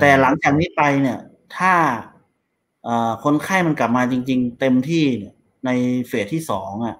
[0.00, 1.18] แต่หลังจากนี้ไปเนี่ย
[1.56, 1.72] ถ้า
[3.24, 5.34] คนไข้มันกลับมาจริง ๆ เต็มที่เนี่ย
[5.66, 5.70] ใน
[6.08, 6.96] เฟสที่สองอะ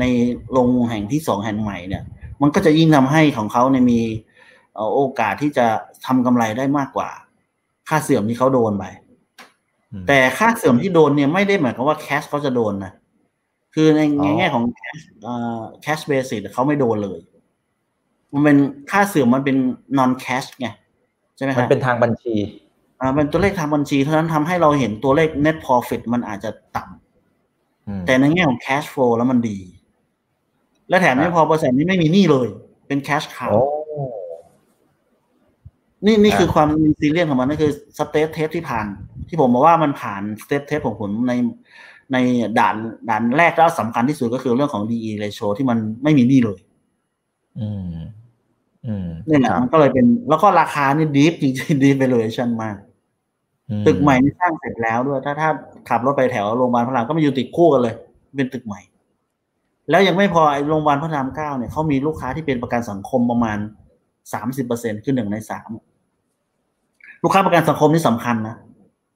[0.00, 0.04] ใน
[0.52, 2.02] โรงแห่งที่สองแห่งใหม่เนี่ย
[2.42, 4.00] มันก็จะยิ่งทำให้ของเขาเนี่ยมี
[4.94, 5.66] โอกาสที่จะ
[6.06, 7.10] ทำกำไรได้มากกว่า
[7.88, 8.84] ค่าเสื่อมที่เขาโดนไป
[10.08, 12.92] แต่ค่าเสื่อมที่โดนเนี่ยไม่ได้หมายความว่าแคชเขาจะโดนนะ
[13.74, 14.00] คือใน
[14.38, 14.64] แง่ของ
[15.82, 17.18] แคชเบสิ s เขาไม่โดนเลย
[18.32, 18.58] มันเป็น
[18.90, 19.56] ค่าเสื่อมมันเป็น
[19.98, 20.68] non cash ไง
[21.36, 22.63] ใช่ไหมครับมันเป็นทางบัญชีอ่า
[23.16, 29.58] เป็นตัวเลขทางบัญชีเท่านั้นทำให้เราเห็นตัวเลข net profit มันอาจจะต่ำแต่ในแง่ของ cash flow แล้วมันดี
[30.88, 32.48] และแถมไม่พอเปอร์เซ็นต์นี้ไม่มีหนี้เลย
[32.86, 33.54] เป็น cash cow
[36.06, 36.68] นี่นี่คือความ
[37.00, 38.86] ซีเรียสของมันนั่นคือ stress test ที่ผ่าน
[39.28, 41.32] ที่ผมบอกว่ามันผ่าน stress test ของผมใน
[42.12, 42.16] ใน
[42.58, 42.76] ด่าน
[43.08, 46.58] ด่านแรกแล้วสำคัญที่สุดก็คือเรื่องของ DE ratio ที่มันไม่มีหนี้เลย
[47.60, 47.94] อืม
[48.86, 52.76] อืมนี่แหละมันก็เลยเป็น แล้วก็ราคานี่ deep จริงๆ deep valuation มาก
[53.86, 55.48] ตึกใหม่นี่สร้างเสร็จแล้วด้วย ถ้าถ้า
[55.88, 57.94] ขับรถไปแถวโรงพยาบาลพระรามก็มาอยู่ติดคู่กันเลย
[58.36, 58.80] เป็นตึกใหม่
[59.90, 63.58] แล้วยังไม่พอไอ้โรงพยาบาลพระรามเก้าเนี่ยเขามีลูกค้าที่เป็นประกันสังคมประมาณ
[64.32, 65.70] สามสิบเปอร์เซ็นคือหนึ่งในสาม
[67.22, 68.56] ลูกค้าประกันสังคมนี่สำคัญนะ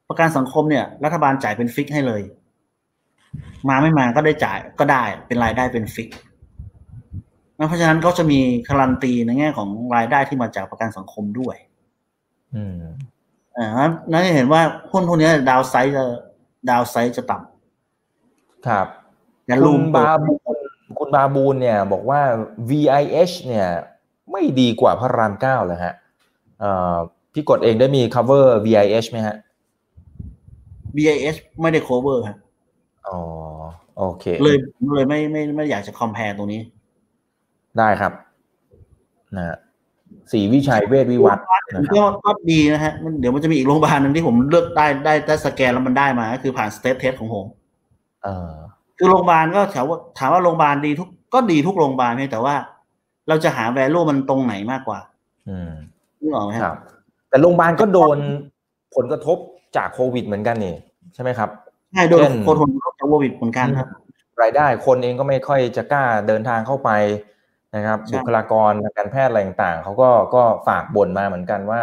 [0.09, 2.23] ประกันสังคมเนี่ย รัฐบาลจ่ายเป็น fix ให้เลย
[3.69, 6.11] มาไม่มาก็ได้จ่ายก็ได้เป็นรายได้เป็น fix
[7.69, 11.57] เพราะฉะนั้นก็จะมีการันตีในแง่ของรายได้ที่มาจากประกันสังคมด้วย
[12.55, 12.83] อืม
[13.59, 13.67] อ่า
[14.13, 16.05] นั่นเห็นว่าหุ้นพวกนี้ downside จะ
[16.71, 18.87] downside จะต่ำครับ
[19.67, 20.59] คุณบาบูน
[20.99, 22.21] คุณบาบูนเนี่ย บอกว่า
[22.71, 23.69] VIH เนี่ย
[24.33, 25.95] ไม่ดีกว่าพระรามเก้าเลยฮะ
[26.61, 26.97] เอ่อ
[27.33, 29.37] พี่กดเองได้มี cover VIH ไหมฮะ
[30.97, 32.37] VIH ไม่ได้ cover ครับ
[33.07, 33.19] อ๋อ
[33.99, 34.57] โอเค เลย
[34.95, 36.61] เลยไม่ไม่ไม่อยากจะ compare ตรงนี้
[37.79, 38.13] ได้ครับ
[39.37, 39.57] นะ
[40.33, 41.45] ศรีวิชัยเวชวิวัฒน์
[41.97, 47.45] ก็ก็ดีนะฮะเดี๋ยวมันจะมีอีกโรงพยาบาลหนึ่งที่ผมเลือกได้ได้ได้สแกนแล้วมันได้มาก็คือผ่าน strategy ของผม
[48.23, 48.53] เออ
[48.99, 52.55] คือโรงพยาบาลก็ถามว่าถามว่าโรงพยาบาลดีทุกก็ดีทุกโรงพยาบาลแต่ว่า
[53.29, 54.99] เราจะหาแวลูมันตรงไหนมากกว่า
[55.49, 55.71] อืม
[56.21, 56.77] นี่ออกไหมครับ
[57.29, 58.19] แต่โรงพยาบาลก็โดน
[58.95, 59.39] ผลกระทบ
[59.77, 60.75] จากโควิดเหมือนกันนี่
[61.15, 61.49] ใช่ไหมครับ
[61.93, 63.89] ใช่โดนเช่นโคนทนก็จะโควิดเหมือนกันครับ
[64.43, 66.91] รายได้คนเองก็ไม่ค่อยจะกล้าเดินทางเข้าไป
[67.75, 71.81] นะครับใช่บุคลากรทางการแพทย์อะไรต่างๆเขาก็ก็ฝากบ่นมาเหมือนกันว่า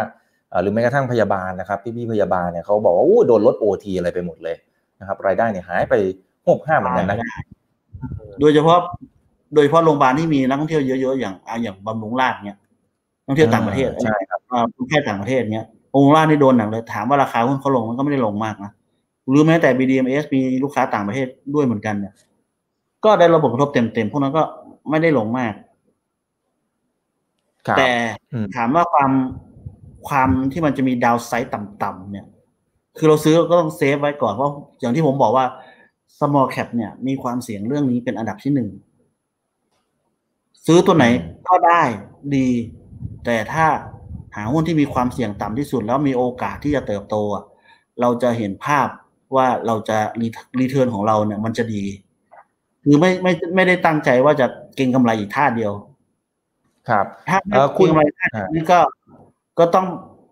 [0.50, 4.56] เอ่อหรือแม้กระทั่งพยาบาลนะครับพี่ๆพยาบาลเนี่ยเขาบอกว่าอู้โดนลดโอทีอะไรไปหมดเลย
[5.00, 5.94] นะครับรายได้เนี่ยหายไป
[6.48, 7.18] หกห้าเหมือนกันนะ
[8.40, 8.78] โดยเฉพาะ
[9.54, 12.58] โดยเฉพาะโรงพยาบาลที่มีนักท่องเที่ยวเยอะๆอย่างอ่าอย่างบำรุงราษฎร์เนี่ย
[13.26, 18.70] นักท่องเที่ยวต่างประเทศใช่ครับอ่าคนแค่ต่างประเทศเนี่ยบำรุงราษฎร์นี่โดนหนักเลยถามว่าราคาหุ้นเขาลงมันก็ไม่ได้ลงมากนะ
[19.28, 22.12] หรือแม้แต่ BDMs มีลูกค้าต่างประเทศด้วยเหมือนกันเนี่ย
[23.04, 24.42] ก็ได้รับผลกระทบเต็มๆพวกนั้นก็
[24.90, 25.65] ไม่ได้ลงมากครับ
[27.78, 27.92] แต่
[28.32, 29.10] อืมถามว่าความ
[30.08, 32.26] ความที่มันจะมี downside ต่ำๆเนี่ย
[32.98, 35.44] คือเราซื้อก็ต้อง safe ไว้ก่อนเพราะอย่างที่ผมบอกว่า
[36.18, 38.68] small cap เนี่ย มีความเสี่ยงเรื่องนี้เป็นอันดับที่หนึ่ง
[40.66, 41.82] ซื้อตัวไหนอืมก็ได้
[42.34, 42.48] ดี
[43.24, 43.66] แต่ถ้า
[44.36, 47.44] หาหุ้นที่มีความเสี่ยงต่ำที่สุด แล้วมีโอกาสที่จะเติบโตอะ
[48.00, 48.88] เราจะเห็นภาพ
[49.36, 49.98] ว่าเราจะ
[50.60, 51.84] return ของเราเนี่ย มันจะดี
[52.84, 55.72] คือไม่ไม่ไม่ได้ตั้งใจว่าจะเก็งกำไรอีกท่าเดียว
[56.88, 58.80] ครับถ้าเอ่อคุคุณณอะไรท่านี้ก็
[59.58, 59.86] ก็ต้อง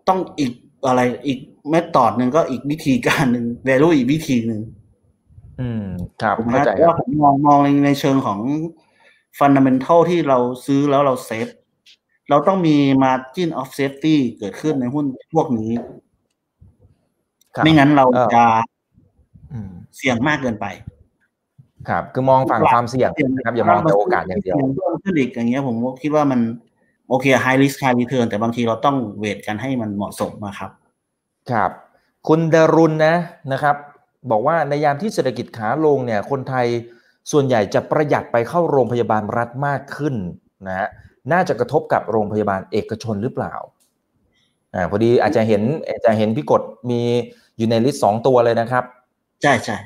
[0.07, 0.51] ต้องอีก
[0.87, 1.39] อะไรอีก
[1.69, 4.61] เมธอดหนึ่งก็อีกวิธีการหนึ่ง value อีกวิธีหนึ่ง
[5.59, 5.85] อืม
[6.21, 8.39] ครับถูกไหมเข้าใจเพราะครัว่าบผมมองมองในในเชิงของ
[9.39, 11.47] fundamental ที่เราซื้อแล้วเราเซฟ
[12.29, 15.71] เราต้องมี margin of safety เกิดขึ้นในหุ้นพวกนี้
[17.55, 18.43] ครับไม่งั้นเราเอ่อจะ
[19.51, 20.65] อืมเสี่ยงมากเกินไป
[21.89, 26.39] ครับ คือมองฝั่งความเสี่ยงนะครับอย่ามองแต่โอกาสอย่างเดียวเพิ่มขึ้นอีกอย่างเงี้ยผมก็คิดว่ามัน
[27.09, 30.71] โอเค high risk high return แต่บางทีเราต้องเวทกันให้มันเหมาะสมนะครับ
[31.51, 31.71] ครับ
[32.27, 33.15] คุณดรุณนะ
[33.51, 33.75] นะครับ
[34.31, 36.67] บอกว่าในยามที่เศรษฐกิจขาลงเนี่ย คนไทย
[37.31, 40.15] ส่วนใหญ่จะประหยัดไปเข้าโรงพยาบาลรัฐมากขึ้น
[40.67, 40.87] นะฮะ
[41.31, 43.53] น่าจะกระทบกับโรงพยาบาลเอกชนหรือเปล่า
[44.73, 47.01] อ่าพอดีอาจจะเห็นอาจจะเห็นพี่กดมี
[47.57, 48.83] อยู่ใน list สองตัวเลยนะครับ
[49.41, 49.77] ใช่ใช่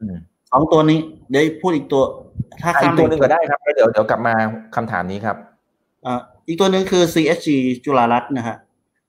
[0.00, 0.18] อืม
[0.52, 0.98] สองตัวนี้
[1.30, 2.02] เดี๋ยวพูดอีกตัว
[2.62, 4.34] ถ้าอะอีข้ามกตัวหนึ่งก็ได้ครับแล้วเดี๋ยวเดี๋ยวกลับมา
[4.76, 5.36] คำถามนี้ครับ
[6.06, 7.48] อ่าอีกตัวหนึ่งคือ CHG
[7.84, 8.56] จุฬารัตน์นะฮะ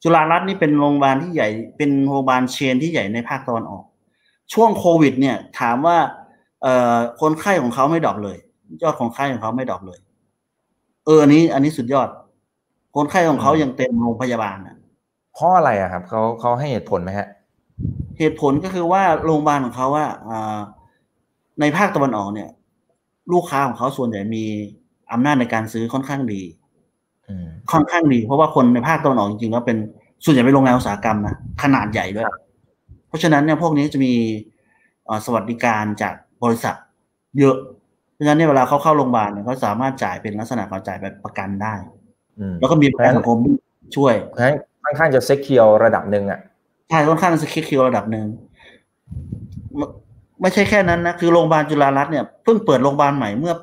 [0.04, 3.84] จุฬารัตน์นี่เป็นโรงพยาบาลที่ใหญ่เป็นโรงพยาบาล chain ที่ใหญ่ในภาคตะวันออก
[4.54, 5.98] ช่วงโควิด เนี่ย ถามว่า
[6.62, 8.38] เอ่อคนไข้ของเขาไม่ drop เลย
[8.84, 10.00] ยอดคนไข้ของเขาไม่ drop เลย
[11.06, 12.10] เอออันนี้ อันนี้สุดยอด
[12.96, 14.76] คนไข้ของเขาอืมยังเต็มโรงพยาบาลอะ
[15.34, 17.28] เพราะอะไรอะครับเขาเขาให้เหตุผลไหมฮะ
[18.20, 20.60] เหตุผลก็คือว่าโรงพยาบาลของเขาว่าอ่า
[21.60, 22.50] ในภาคตะวันออกเนี่ย
[23.34, 24.44] ลูกค้าของเขาส่วนใหญ่มี
[25.12, 26.42] อำนาจในการซื้อค่อนข้างดี
[27.28, 29.78] อืมค่อนข้างดี เพราะว่าคนในภาคตะวันออกจริงๆแล้วเป็น
[30.24, 32.26] ส่วนใหญ่เป็นโรงงานอุตสาหกรรมนะขนาดใหญ่ด้วย
[33.08, 34.14] เพราะฉะนั้นเนี่ยพวกนี้จะมี
[35.06, 36.76] เอ่อสวัสดิการจากบริษัท
[37.40, 37.56] เยอะ
[38.14, 41.76] เพราะฉะนั้นเนี่ยเวลาเขาเข้าโรงพยาบาลเนี่ยเขาสามารถจ่ายเป็นลักษณะของจ่ายแบบประกันได้
[42.40, 43.38] อืมแล้วก็มีประกันสังคม
[43.96, 46.40] ช่วยเพราะฉะนั้นค่อนข้างจะ secure ระดับหนึ่งอะ
[46.90, 48.26] ใช่ค่อนข้าง secure ระดับหนึ่ง
[50.42, 53.54] ไม่ไม่ใช่แค่นั้นนะคือโรงพยาบาลจุฬารัตน์เนี่ยเพิ่งเปิดโรงพยาบาลใหม่เมื่อ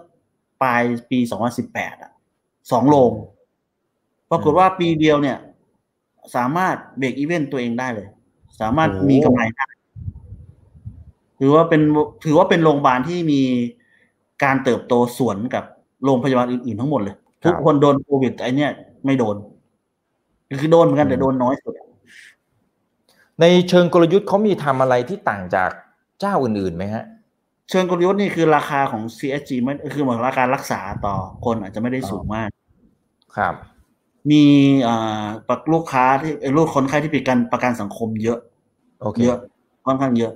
[0.62, 1.18] ปลายปี
[1.60, 2.12] 2018อะ
[2.70, 3.12] สองโรง
[4.30, 5.36] ปรากฏว่าปีเดียวเนี่ย
[6.36, 8.08] สามารถ break even ตัวเองได้เลย
[8.60, 9.66] สามารถโอ้มีกำไรได้
[11.38, 11.82] ถือว่าเป็น
[12.24, 13.40] ถือว่าเป็นโรงพยาบาลที่มี
[14.44, 15.64] การเติบโตสวนกับ
[16.04, 18.72] โรงพยาบาลอื่นๆทั้งหมดเลย ทุกคนโดนโควิดแต่อันเนี้ย
[19.04, 19.36] ไม่โดน
[20.60, 21.72] คือโดนเหมือนกันแต่โดนน้อยสุด
[23.40, 25.70] ในเชิงกลยุทธ์เขามีทำอะไรที่ต่างจาก
[26.20, 27.04] เจ้าอื่นๆไหมฮะ
[27.70, 32.48] เชิงกลยุทธ์นี่คือราคาของ CSG ไม่คือเหมือนราคารักษาต่อคนอาจจะไม่ได้สูงมาก
[33.36, 33.54] ครับ
[34.30, 34.44] มี
[34.86, 38.38] อ่าปักลูกค้าที่เอ่อลูกคนไข้ที่ปิดกันประกันสังคมเยอะ
[39.02, 39.38] โอเคเยอะ
[39.86, 40.32] ค่อนข้างเยอะ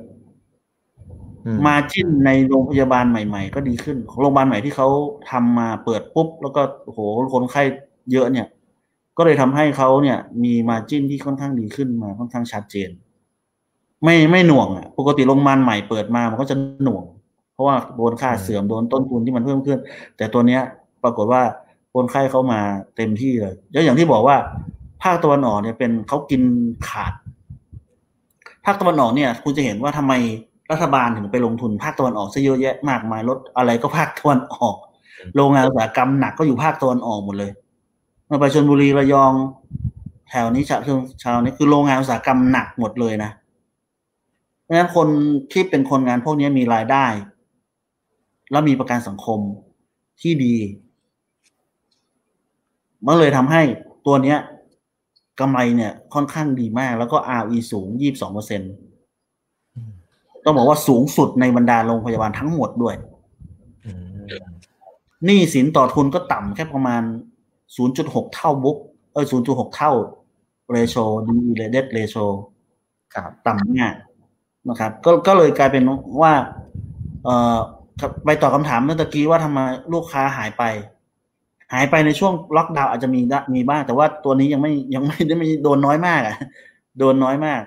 [1.46, 4.88] อืมมาจิ้นในโรงพยาบาลใหม่ ๆ ก็ดีขึ้นของโรงพยาบาลใหม่ที่เขา
[5.30, 7.00] ทำมาเปิดปุ๊บ แล้วก็โอ้โห
[7.34, 7.62] คนไข้
[8.12, 8.46] เยอะเนี่ย
[9.18, 12.90] ก็เลยทำให้เขาเนี่ย มีมาจิ้นที่ค่อนข้างดีขึ้นมาค่อนข้างชัดเจน
[14.04, 17.04] ไม่ไม่หน่วงอะปกติโรงพยาบาลใหม่เปิดมามันก็จะหน่วง
[17.54, 19.78] เพราะว่าโดนค่าเสื่อมโดนต้นทุนที่มันเพิ่มขึ้น
[20.16, 20.62] แต่ตัวเนี้ย
[21.02, 21.42] ปรากฏว่า
[21.94, 22.60] คนไข้เขามา
[22.96, 24.36] เต็มที่เลยแล้วอย่างที่บอกว่า
[25.02, 26.42] ภาคตะวันออกเนี่ยเป็นเขากิน
[26.88, 27.12] ขาด
[28.64, 30.12] ภาคตะวันออกเนี่ย คุณจะเห็นว่าทำไม
[30.70, 34.76] รัฐบาลถึงไปลงทุนภาคตะวันออกซะเยอะแยะมากมายรถอะไรก็ภาคตะวันออก
[35.36, 37.50] โรงงานอุตสาหกรรมหนักก็อยู่ภาคตะวันออกหมดเลย
[38.28, 39.32] มาไปชลบุรีระยอง
[40.28, 43.41] แถวนี้ฉะเชิงเชานี่คือโรงงานอุตสาหกรรมหนักหมดเลยนะเพ
[44.72, 45.08] ราะฉะนั้นคน
[45.52, 47.06] ที่เป็นคนงานพวกนี้มีรายได้
[48.50, 49.40] แล้วมีประกันสังคม
[50.20, 50.56] ที่ดี
[53.06, 53.62] มันเลยทำให้
[54.06, 54.38] ตัวเนี้ย
[55.40, 58.62] กำไรเนี่ยค่อนข้างดีมาก แล้วก็ RE สูง 22เปอร์เซ็น
[60.44, 62.94] ต้องบอกว่าสูงสุดในบรรดาโรงพยาบาลทั้งหมดด้วย
[63.84, 63.92] อื
[64.42, 64.46] ม
[65.24, 67.02] หนี้สินต่อทุนก็ต่ำแค่ประมาณ
[67.68, 68.78] 0.6 เท่าบุ๊ก
[69.12, 69.92] เออ0.6 เท่า
[70.74, 72.26] ratio DE debt ratio
[73.14, 73.94] ครับต่ำมาก
[74.68, 75.84] นะครับ ก็ก็เลยกลายเป็น
[76.22, 76.32] ว่า
[77.24, 77.58] เอ่อ
[78.24, 79.58] ไปตอบคำถามเมื่อตะกี้ว่าทำไม
[79.92, 80.62] ลูกค้าหายไป
[81.72, 83.20] หายไปในช่วงล็อกดาวน์อาจจะมี
[83.54, 86.36] มีบ้าง แต่ว่าตัวนี้ยังไม่ยังไม่ได้ไม่โดนน้อยมากอะ
[86.98, 87.60] โดนน้อยมาก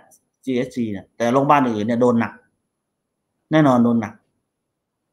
[0.46, 2.34] GSG เนี่ยแต่โรงพยาบาลอื่นเนี่ยโดนหนัก
[3.52, 4.14] แน่นอนโดนหนัก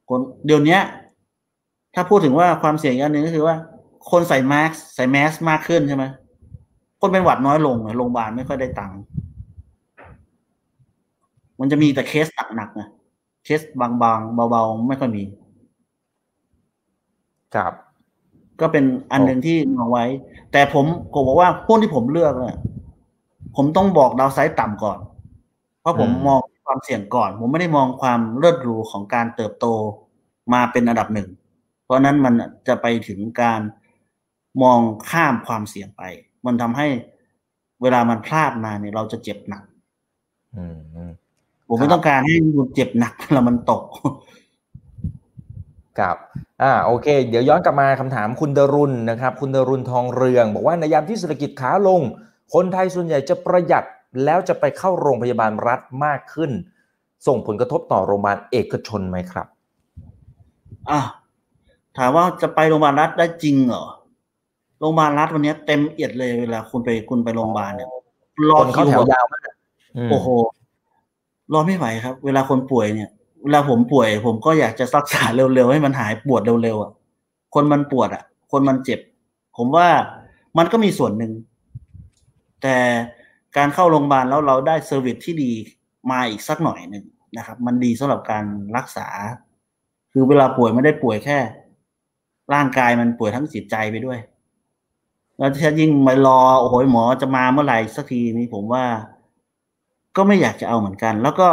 [0.08, 0.78] คนเดี๋ยวนี้
[1.94, 3.56] ถ้าพูดถึงว่าความเสี่ยงอันหนึ่งก็คือว่า
[4.10, 6.04] คนใส่แมสใส่แมสมากขึ้นใช่ไหม
[7.00, 8.98] คนเป็นหวัดน้อยลงโรงพยาบาลไม่ค่อยได้ตังค์
[11.62, 12.88] มันจะมีแต่เคสหนักๆนะ
[13.44, 15.24] เคสบางๆเบาๆไม่ค่อยมี
[17.54, 17.72] ครับ
[18.60, 20.04] ก็เป็นอันหนึ่งที่มองไว้
[20.52, 22.56] แต่ผมผมบอกว่าหุ้นที่ผมเลือกเนี่ย
[23.56, 24.98] ผมต้องบอกดาวไซด์ต่ำก่อน
[25.80, 29.66] เพราะผมมองความเสี่ยงก่อน ผมไม่ได้มองความเลิศหรูของการเติบโต
[30.52, 31.28] มาเป็นอันดับหนึ่ง
[31.84, 32.34] เพราะนั้นมัน
[32.68, 33.60] จะไปถึงการ
[34.62, 36.02] มองข้ามความเสี่ยงไป
[36.46, 36.88] มันทำให้
[37.82, 39.62] เวลามันพลาดมาเนี่ยเราจะเจ็บหนัก
[40.56, 40.64] อื
[41.08, 41.12] ม
[41.72, 43.82] ผมไม่ต้องการให้คุณเจ็บหนักเวลามันตก
[45.98, 46.16] ครับ
[46.62, 52.00] อ่าโอเค เดี๋ยวย้อนกลับมาคำถามคุณดรุณนะครับ คุณดรุณทองเรือง บอกว่าในยามที่เศรษฐกิจขาลง
[52.54, 53.84] คนไทยส่วนใหญ่จะประหยัด
[54.24, 56.50] แล้วจะไปเข้าโรงพยาบาลรัฐมากขึ้น
[57.26, 59.46] ส่งผลกระทบต่อโรงพยาบาลเอกชนไหมครับ
[60.90, 61.00] อะ
[61.98, 63.84] ถามว่าจะไปโรงพยาบาลรัฐได้จริงเหรอ
[64.78, 67.88] โรงพยาบาลรัฐวันนี้เต็มเอียดเลยเวลาคุณไปคุณไปโรงพยาบาลเนี่ย
[68.50, 69.42] รอคนเข้าแถวยาวมาก
[70.10, 70.28] โอ้โห
[71.52, 73.10] รอไม่ไหวครับ เวลาคนป่วยเนี่ย
[73.42, 76.92] เวลาผมป่วย ผมก็อยากจะรักษาเร็วๆให้มันหายปวดเร็วๆอะ
[77.54, 79.00] คนมันปวดอะ คนมันเจ็บ
[79.56, 79.88] ผมว่า
[80.58, 81.32] มันก็มีส่วนหนึ่ง
[82.62, 82.76] แต่
[83.56, 85.52] การเข้าโรงพยาบาลแล้วเราได้เซอร์วิสที่ดี
[86.10, 87.04] มาอีกสักหน่อยหนึ่ง
[87.36, 88.44] นะครับ มันดีสำหรับการ
[88.76, 89.08] รักษา
[90.12, 91.38] คือเวลาป่วยไม่ได้ป่วยแค่
[92.54, 94.18] ร่างกายมันป่วยทั้งจิตใจไปด้วย
[95.38, 98.84] แล้วถ้ายิ่งมารอโอ้โหหมอจะมาเมื่อไหร่สักทีนี้ผมว่า
[100.16, 101.48] ก็ไม่อยากจะเอาเหมือนกัน แล้วก็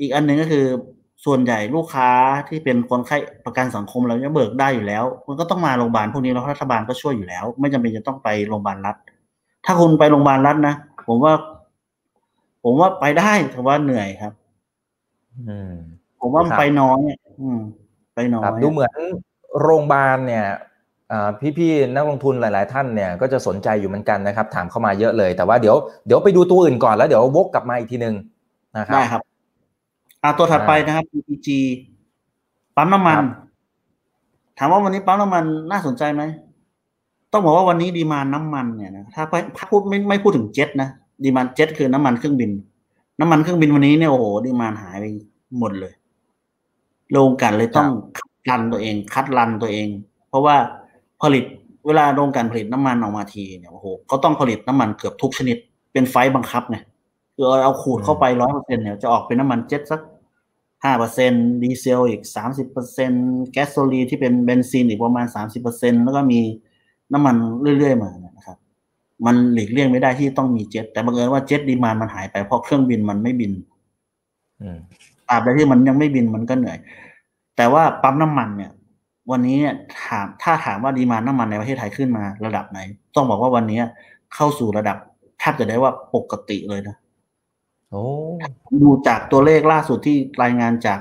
[0.00, 0.64] อีกอันหนึ่งก็คือ
[1.24, 2.10] ส่วนใหญ่ลูกค้า
[2.48, 8.96] ที่เป็นคนไข้ประกันสังคมเราเนี่ยเบิกได้อยู่แล้ว มันก็ต้องมาโรงพยาบาลพวกนี้แล้วรัฐบาลก็ช่วยอยู่แล้ว ไม่จำเป็นจะต้องไปโรงพยาบาลรัฐ
[9.64, 10.74] ถ้าคุณไปโรงพยาบาลรัฐนะ
[11.06, 11.32] ผมว่า
[12.62, 14.32] ผมว่าไปได้แต่ว่าเหนื่อยครับ
[15.48, 15.72] อืม
[16.20, 17.00] ผมว่ามันไปน้อย
[17.40, 17.58] อืม
[18.14, 18.96] ไปน้อยครับดูเหมือน
[19.60, 20.46] โรงพยาบาลเนี่ย
[21.58, 28.14] พี่ๆนักลงทุนหลาย ๆ ท่านเนี่ยก็จะสนใจอยู่เหมือนกันนะครับ ถามเข้ามาเยอะเลย แต่ว่าเดี๋ยวเดี๋ยวไปดูตัวอื่นก่อนแล้วเดี๋ยววกกลับมาอีกทีหนึ่ง
[28.78, 29.22] นะครับได้ครับ
[30.22, 31.48] อ่าตัวถัดไปนะครับ PPG
[32.76, 33.22] ปั๊มน้ำมัน
[34.58, 36.22] ถามว่าวันนี้ปั๊มน้ำมันน่าสนใจไหม
[37.32, 39.24] ต้องบอกว่าวันนี้ดีมานน้ำมันเนี่ยนะถ้า
[39.56, 40.88] ถ้าพูดไม่ไม่พูดถึงเจ็ตนะ
[41.24, 42.50] demand jet คือน้ำมันเครื่องบิน
[43.20, 45.04] น้ำมันเครื่องบินวันนี้เนี่ยโอ้โห demand หายไป
[45.58, 45.92] หมดเลย
[47.10, 49.88] โรงกลั่นเลยต้อง cut run ตัวเอง cut run ตัวเอง
[50.28, 50.56] เพราะว่า
[51.22, 51.44] ผลิต
[51.86, 55.56] เวลาโรงกลั่นผลิตน้ำมันออกมาทีเนี่ยโอ้โหเขาต้องผลิตน้ำมันเกือบทุกชนิด
[55.92, 56.76] เป็นไฟต์บังคับไง
[57.34, 60.00] คือเอา crude เข้าไปร้อยเปอร์เซ็นเนี่ยจะออกเป็นน้ำมันเจ็ตสัก
[60.84, 63.10] ห้าเปอร์เซ็นดีเซลอีกสามสิบเปอร์เซ็น
[63.52, 66.40] แก๊สโซลีที่เป็นเบนซินอีกประมาณสามสิบเปอร์เซ็นแล้วก็มี
[67.12, 67.36] น้ำมัน
[67.78, 68.58] เรื่อยๆมานะครับ
[69.26, 73.52] มันหลีกเลี่ยงไม่ได้ที่ต้องมีเจ็ตแต่บังเอิญว่าเจ็ตดีมานมันหายไปเพราะเครื่องบินมันไม่บิน
[75.28, 76.78] ตราบใดที่มันยังไม่บินมันก็เหนื่อย
[77.56, 78.70] แต่ว่าปั๊มน้ำมันเนี่ย
[79.30, 82.78] วันนี้เนี่ยถามถ้าถามว่าดีมานน้ำมันในประเทศไทยขึ้นมาระดับไหน
[83.14, 83.80] ต้องบอกว่าวันนี้
[84.34, 84.96] เข้าสู่ระดับ
[85.38, 86.96] แทบจะได้ว่าปกติเลยนะ
[87.90, 88.04] โอ้
[88.82, 90.98] ดูจากตัวเลขล่าสุดที่รายงานจาก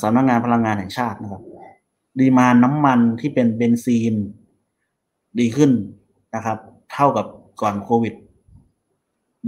[0.00, 1.42] สำนักงานพลังงานแห่งชาตินะครับ
[2.20, 4.14] ดีมานน้ำมันที่เป็นเบนซีน
[5.38, 5.70] ดีขึ้น
[6.34, 6.58] นะครับ
[6.92, 7.26] เท่ากับ
[7.62, 8.14] ก่อนโควิด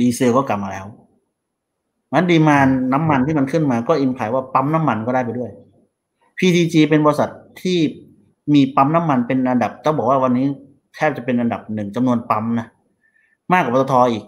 [0.01, 0.87] ดีเซลก็กลับมาแล้ว
[2.13, 5.51] มันดีมานน้ำมันที่มันขึ้นมาก็อิมพายว่าปั๊มน้ำมันก็ได้ไปด้วย
[6.39, 7.31] PTG เป็นบริษัท
[7.63, 7.79] ที่
[8.55, 10.47] มีปั๊มน้ำมันเป็นอันดับ ต้องบอกว่าวันนี้
[10.95, 12.67] แทบจะเป็นอันดับหนึ่งจำนวนปั๊มนะ
[13.53, 14.25] มากกว่าปตทอีก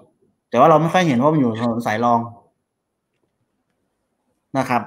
[0.51, 2.21] แต่ว่าเราไม่ค่อยเห็นว่ามันอยู่ถนนสายรอง
[4.59, 4.83] นะครับ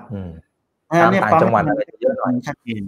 [1.01, 2.83] ตามต่างจังหวัดอะไรเยอะหน่อยชัดเจน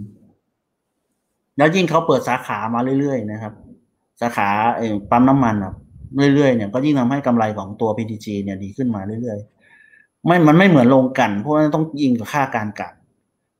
[1.56, 3.52] แล้วยิ่งเขาเปิดสาขามาเรื่อยๆนะครับ
[4.20, 5.72] สาขาเองปั๊มน้ำมันอะ
[6.34, 12.92] เรื่อยๆเนี่ยก็ยิ่งทำให้กำไรของตัว PTG เนี่ยดีขึ้นมาเรื่อยๆไม่มันไม่เหมือนโรงกันเพราะว่าต้องอิงกับค่าการกัน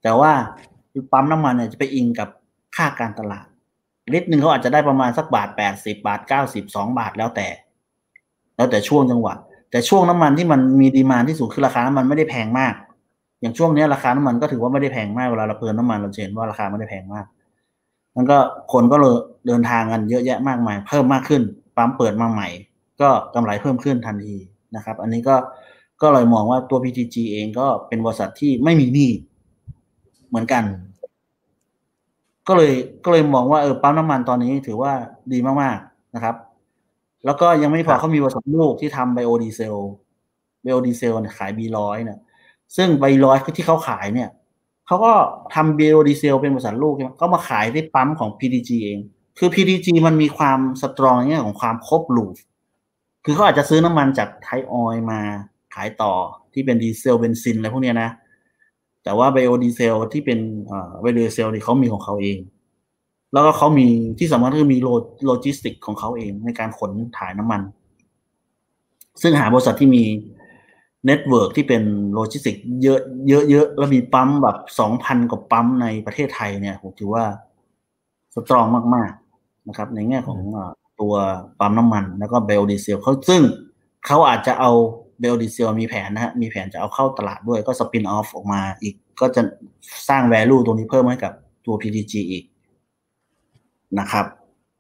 [0.05, 0.33] แต่ว่า
[1.13, 2.29] ปั๊มน้ำมันเนี่ยจะไปอิงกับ
[2.77, 3.47] ค่าการตลาด
[4.15, 7.49] ลิตรหนึ่งเขาอาจจะได้ประมาณสักบาทแปดสิบาทเก้าสิบสองบาทแล้วแต่
[8.57, 9.35] แล้วแต่ช่วงจังหวะ
[9.71, 12.75] แต่ช่วงน้ำมันที่มันมีดีมานที่สูงคือราคาน้ำมันไม่ได้แพงมาก
[13.41, 17.27] อย่างช่วงนี้ราคาน้ำมันก็ถือว่าไม่ได้แพงมากเวลาเราเพิ่มน้ำมันเราเห็นว่าราคาไม่ได้แพงมาก
[18.17, 18.39] มันก็
[18.73, 21.43] คนก็เลยเดินทางกันเยอะแยะมากมาย เพิ่มมากขึ้น
[21.77, 22.49] ปั๊มเปิดมาใหม่
[23.01, 24.37] ก็กำไรเพิ่มขึ้นทันที
[24.77, 25.37] นะครับ อันนี้ก็
[26.03, 29.11] ก็เลยมองว่าตัว PTG เองก็เป็นบริษัทที่ไม่มีหนี้
[30.35, 30.65] เหมือนกัน
[32.49, 32.73] ก็เลย
[33.05, 34.93] ก็เลยมองว่าเออปั๊มน้ำมันตอนนี้ถือว่า
[35.33, 36.35] ดีมากๆนะครับ
[37.25, 39.77] แล้วก็ยังไม่พครับเขามีบริษัทลูกที่ทำไบโอดีเซล
[40.63, 42.19] ไบโอดีเซลเนี่ยขาย B ร้อยเนี่ย
[42.77, 44.31] ซึ่ง B ร้อยที่เขาขายเนี่ย
[44.87, 45.13] เขาก็
[45.55, 48.99] ทำไบโอดีเซลเป็นบริษัทลูกใช่ไหมก็มาขายที่ปั๊มของ PTG เอง
[49.39, 52.35] คือ PDG มันมีความสตรองเนี่ยของความครบ loop
[53.25, 55.21] คือเขาอาจจะซื้อน้ำมันจากไทยออยล์มา
[55.75, 56.13] ขายต่อ
[56.53, 58.11] ที่เป็นดีเซลเบนซินอะไรพวกเนี้ยนะ
[59.05, 60.39] แต่ว่าไบโอดีเซลที่เป็น
[61.01, 62.39] ไบโอดีเซลนี่เขามีของเขาเอง
[63.33, 63.87] แล้วก็เขามี
[64.19, 64.79] ที่สำคัญคือมี
[65.27, 67.63] โลจิสติกของเขาเองในการขนถ่ายน้ำมัน
[69.23, 70.05] ซึ่งหาบริษัทที่มี
[71.07, 71.83] network ที่เป็น
[72.15, 77.25] โลจิสติกเยอะเยอะเยอะแล้วมีปั๊มแบบสองพันกว่าปั๊มในประเทศไทยเนี่ยผมถือว่า
[78.35, 80.39] strong มากๆนะครับ ในแง่ของ
[81.01, 81.15] ตัว
[81.61, 83.43] ปั๊มน้ำมัน แล้วก็ไบโอดีเซลเขาซึ่ง
[84.07, 84.73] เขาอาจจะเอา
[85.25, 89.43] ไบโอดีเซลมีแผนนะฮะมีแผนจะเอาเข้าตลาดด้วยก็ spin off ออกมาอีกก็จะ
[90.09, 91.33] สร้าง value ตรงนี้เพิ่มให้กับ
[91.67, 92.45] ตัว PTG อีก
[93.99, 94.27] นะครับ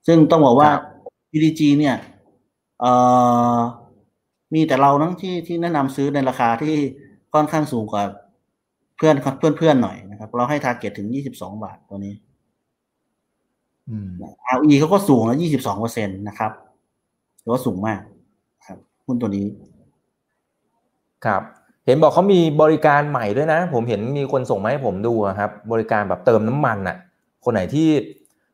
[0.07, 0.83] ซึ่งต้องบอกว่าครับ
[1.30, 1.96] PTG เนี่ย
[2.80, 2.92] เอ่
[3.54, 3.57] อ
[4.54, 6.74] มีแต่เรานั้งที่ที่แนะนำซื้อในราคาที่
[7.35, 8.02] ค่อนข้างสูงกว่า
[8.96, 12.14] เพื่อนเพื่อนเพื่อนๆหน่อยนะครับ เราให้ทาร์เก็ตถึง22บาทตัวนี้
[13.88, 14.09] อืม
[14.54, 16.52] ROE เขาก็สูงแล้ว22เปอร์เซ็นตนะครับ
[17.40, 18.00] ถือว่าสูงมาก
[18.66, 19.46] ครับหุ้นตัวนี้
[21.26, 21.42] ครับ
[21.87, 26.96] เห็นบอกเขามีบริการใหม่ด้วยนะ ผมเห็นมีคนส่งมาให้ผมดูอะครับ บริการแบบเติมน้ำมันอะ
[27.44, 27.88] คนไหนที่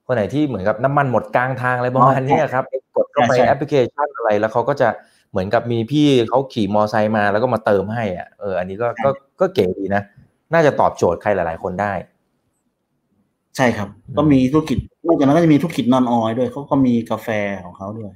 [0.07, 2.65] คนไหนที่เหมือนกับน้ำมันหมดกลางทางอะไรประมาณเนี้ยครับ
[2.97, 4.89] กดเข้าไปใช่ใช่แอปพลิเคชันอะไรแล้วเขาก็จะ
[5.31, 10.03] เหมือนกับมีพี่เขาขี่มอไซค์มาแล้วก็มาเติมให้อะเอออันนี้ก็ก็ก็เก๋ดีนะ
[10.53, 11.93] น่าจะตอบโจทย์ใครหลาย ๆ คนได้
[13.57, 17.29] ใช่ครับอืมก็มีธุรกิจนอกจากนั้นก็จะมีธุรกิจนอนออยด้วยเขาก็มีกาแฟ
[17.65, 18.13] ของเขาด้วย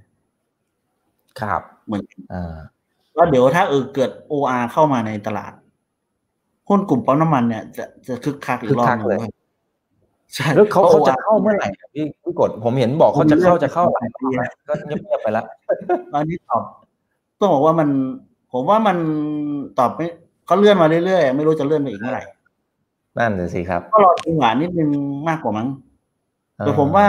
[1.41, 2.55] ครับเหมือนกันอ่า
[3.15, 5.53] แล้วเดี๋ยวถ้าเออเกิด OR เข้ามาในตลาด
[6.69, 9.31] หุ้นกลุ่มปั๊มน้ำมันเนี่ยจะจะคึกคักอีกรอบหนึงคึกคักเลยด้วย
[10.35, 15.45] ใช่แล้วเขาพระเขาจะ OR เข้าเมื่อไหร่อะพี่พี่กดผมเห็นบอกเขาจะเข้าจะเข้าหลายรอบแล้วก็เงียบๆไปแล้ว
[16.13, 16.63] อันนี้ตอบ
[17.39, 17.89] ต้องบอกว่ามัน
[18.53, 18.97] ผมว่ามัน
[19.79, 20.07] ตอบไม่
[20.47, 22.23] เขาเลื่อนมาเรื่อยๆไม่รู้จะเลื่อนไปอีกเมื่อไหร่
[23.19, 24.91] นั่นเลยสิครับ ก็รอจังหวะนิดนึง
[25.29, 25.69] มากกว่ามั้ง
[26.57, 27.07] แต่ผมว่า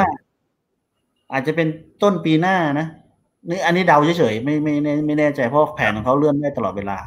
[1.34, 1.68] อาจจะเป็น
[2.04, 2.88] ต้นปีหน้านะ
[3.50, 6.98] นี่อันนี้เดาเฉยๆไม่ไม่ไม่ไม่แน่ใจเพราะแผนของเขาเลื่อนได้ตลอดเวลา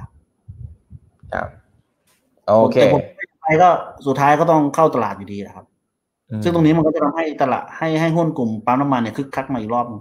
[1.35, 1.49] ครับ
[2.49, 3.03] โอเคแต่ผม
[3.43, 3.69] ไปก็
[4.07, 5.67] สุดท้ายก็ต้องเข้าตลาดอยู่ดีนะครับ
[6.31, 10.01] อืมซึ่งตรงนี้มันก็จะทำให้ตลาดให้ให้หุ้นกลุ่มปั๊มน้ำมันเนี่ยคึกคักมาอีกรอบหนึง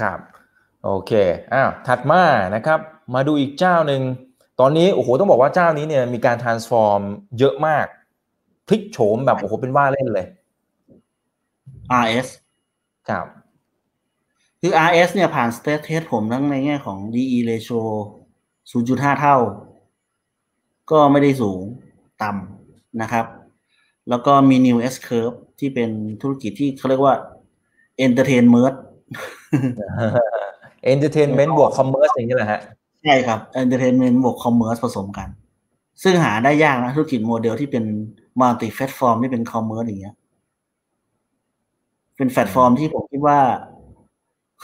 [0.00, 0.18] ครับ
[0.84, 1.12] โอเค
[1.52, 2.22] อ้าวถัดมา
[2.54, 2.78] นะครับ
[3.14, 4.02] มาดูอีกเจ้าหนึ่ง
[4.60, 7.00] ตอนนี้โอ้โหต้องบอกว่าเจ้านี้เนี่ยมีการ transform
[7.38, 7.86] เยอะมาก
[8.68, 10.26] พลิกโฉมแบบโอ้โหเป็นว่าเล่นเลย
[12.02, 12.28] RS
[13.08, 13.26] ครับ
[14.66, 17.80] คือ RS เนี่ยผ่าน stress test ผมทั้งในแง่ของ DE ratio
[18.70, 19.36] 0.5 เท่า
[20.90, 21.62] ก็ไม่ได้สูง
[22.22, 23.26] ต่ำนะครับ
[24.08, 25.90] แล้วก็มี new S curve ที่เป็น
[26.22, 27.14] ธุรกิจที่เขาเรียกว่า
[28.06, 28.78] entertain merge
[30.92, 32.60] entertainment บวก commerce อย่างนี้แหละฮะ
[33.04, 35.28] ใช่ครับ entertainment บวก commerce ผสมกัน
[36.02, 37.84] ซึ่งหาได้ยากนะ ธุรกิจโมเดลที่เป็น
[38.40, 40.14] multi platform ที่เป็น commerce อย่างเงี้ย
[42.16, 43.40] เป็นแพลตฟอร์มที่ผมคิดว่า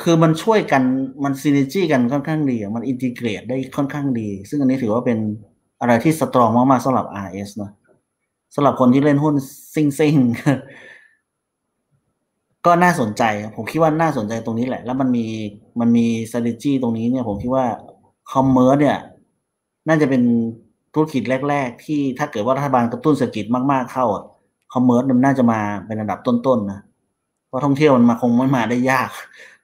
[0.03, 0.83] คือมันช่วยกัน
[1.25, 5.19] มัน synergy กันค่อนข้างดีมัน integrate ได้ค่อนข้างดี ซึ่งอันนี้ถือว่าเป็น
[5.81, 7.73] อะไรที่ strong มากๆสำหรับ RS เนะ
[8.55, 9.35] สำหรับคนที่เล่นหุ้น
[9.75, 10.15] ซิ่งซิ่ง
[12.67, 13.23] ก็น่าสนใจ
[13.57, 15.27] ผมคิดว่าน่าสนใจตรงนี้แหละ แล้วมันมี
[15.81, 17.67] มันมี strategy ตรงนี้เนี่ย ผมคิดว่า
[18.33, 18.97] commerce เนี่ย
[19.89, 20.23] น่าจะเป็น
[20.95, 24.25] ธุรกิจแรก ๆ ที่ถ้าเกิดว่ารัฐบาลกระตุ้นเศรษฐกิจมากๆเข้าอะ
[24.75, 26.81] commerce มันน่าจะมาเป็นระดับต้นๆนะ
[27.47, 29.11] เพราะท่องเที่ยวมันมาคงไม่มาได้ยาก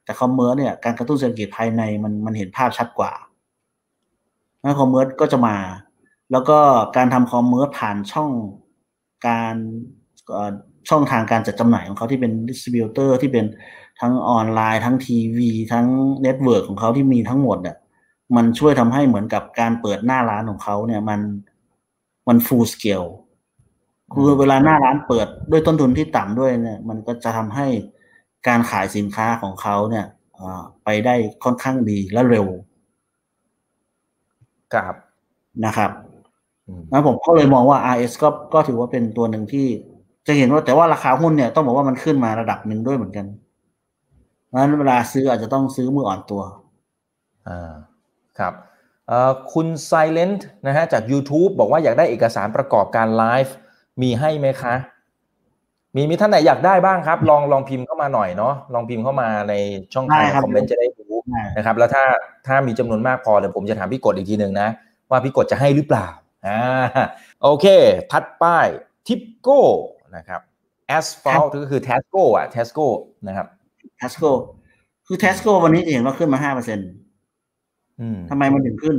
[0.06, 3.12] แต่ commerce เนี่ยการกระตุ้นเศรษฐกิจภายในมันมันเห็นภาพชัดกว่า
[4.60, 5.56] แล้ว commerce ก็จะมา
[6.32, 6.58] แล้วก็
[6.96, 8.30] การทำ commerce ผ่านช่อง
[9.28, 9.54] การ
[10.88, 13.44] ช่องทางการจัดจำหน่ายของเขาที่เป็น distributor ที่เป็น
[14.00, 15.86] ทั้งออนไลน์ทั้งทีวี ทั้ง
[16.22, 17.76] network ของเขาที่มีทั้งหมดเนี่ย
[18.36, 21.20] มันช่วยทำให้เหมือนกับการเปิดหน้าร้านของเขาเนี่ยมัน
[22.28, 23.04] มัน full scale
[24.12, 27.66] คือเวลาหน้าร้านเปิดด้วยต้นทุนที่ต่ำด้วยเนี่ย มันก็จะทำให้
[28.48, 30.06] การขายสินค้าของเขาเนี่ย
[30.40, 32.46] อ่าไปได้ค่อนข้างดีและเร็ว
[34.74, 34.94] ครับ
[35.64, 35.90] นะครับ
[36.66, 39.66] อืมแล้วผมก็เลยมองว่า RS ก็ก็ถือว่าเป็นตัวหนึ่งที่
[40.26, 43.26] จะเห็นว่าแต่ว่าราคาหุ้นเนี่ยต้องบอกว่ามันขึ้นมาระดับหนึ่งด้วยเหมือนกัน
[44.46, 46.42] เพราะฉะนั้นเวลาซื้ออาจจะต้องซื้อมืออ่อนตัว
[47.48, 47.72] อ่า
[48.38, 48.54] ครับ
[49.08, 53.54] เอ่อคุณ Silent นะฮะจาก YouTube บอกว่าอยากได้เอกสารประกอบการไลฟ์
[54.02, 54.74] มีให้ไหมคะ
[55.96, 59.54] มีมีท่านไหนอยากได้บ้างครับ ลองลองพิมพ์เข้ามาหน่อยเนาะลองพิมพ์เข้ามาใน
[59.94, 62.04] ช่องทางได้ครับ comment จะได้รู้ได้นะครับ แล้วถ้า
[62.46, 64.68] ถ้ามีจำนวนมากพอเดี๋ยวผมจะถามพี่กดอีกทีหนึ่งนะ
[65.10, 66.06] ว่าพี่กดจะให้หรือเปล่า
[66.46, 66.60] อ่า
[67.42, 67.66] โอเค
[68.12, 68.66] ทัดป้าย
[69.06, 69.60] ทิปโก้
[70.16, 70.40] นะครับ
[70.96, 72.86] asphalt ก็คือ Tasco อะ Tasco
[73.26, 73.46] นะครับ
[74.00, 74.30] Tasco
[75.06, 76.88] คือ Tasco วันนี้จะเห็นว่าขึ้นมาห้าเปอร์เซ็นต์
[78.00, 78.96] อืมทำไมมันถึงขึ้น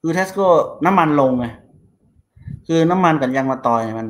[0.00, 0.46] คือ Tasco
[0.84, 1.46] น้ำมันลงไง
[2.66, 4.08] คือน้ำมันกับยางมะตอยเนี่ยมัน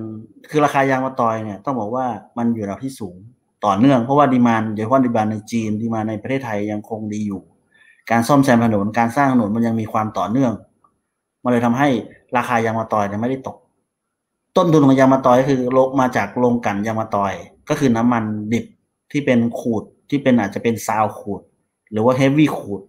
[0.50, 2.06] คือราคายางมะตอยเนี่ยต้องบอกว่า
[2.38, 3.16] มันอยู่ระดับที่สูง
[3.64, 7.40] ต่อเนื่องเพราะว่า demand โดยเฉพาะ demand ในจีน demand ในประเทศไทยยังคงดีอยู่
[8.10, 10.52] การซ่อมแซมถนนการสร้างถนนมันยังมีความต่อเนื่อง
[11.44, 11.88] มันเลยทำให้
[12.36, 13.56] ราคายางมะตอยเนี่ยไม่ได้ตก
[14.56, 17.32] ต้นทุนของยางมะตอยคือลงมาจากโรงกลั่นยางมะตอย
[17.68, 18.64] ก็คือน้ำมันดิบ
[19.12, 21.40] ที่เป็นขูดที่เป็นอาจจะเป็น sour crude
[21.92, 22.80] หรือว่าเฮฟวี่ crude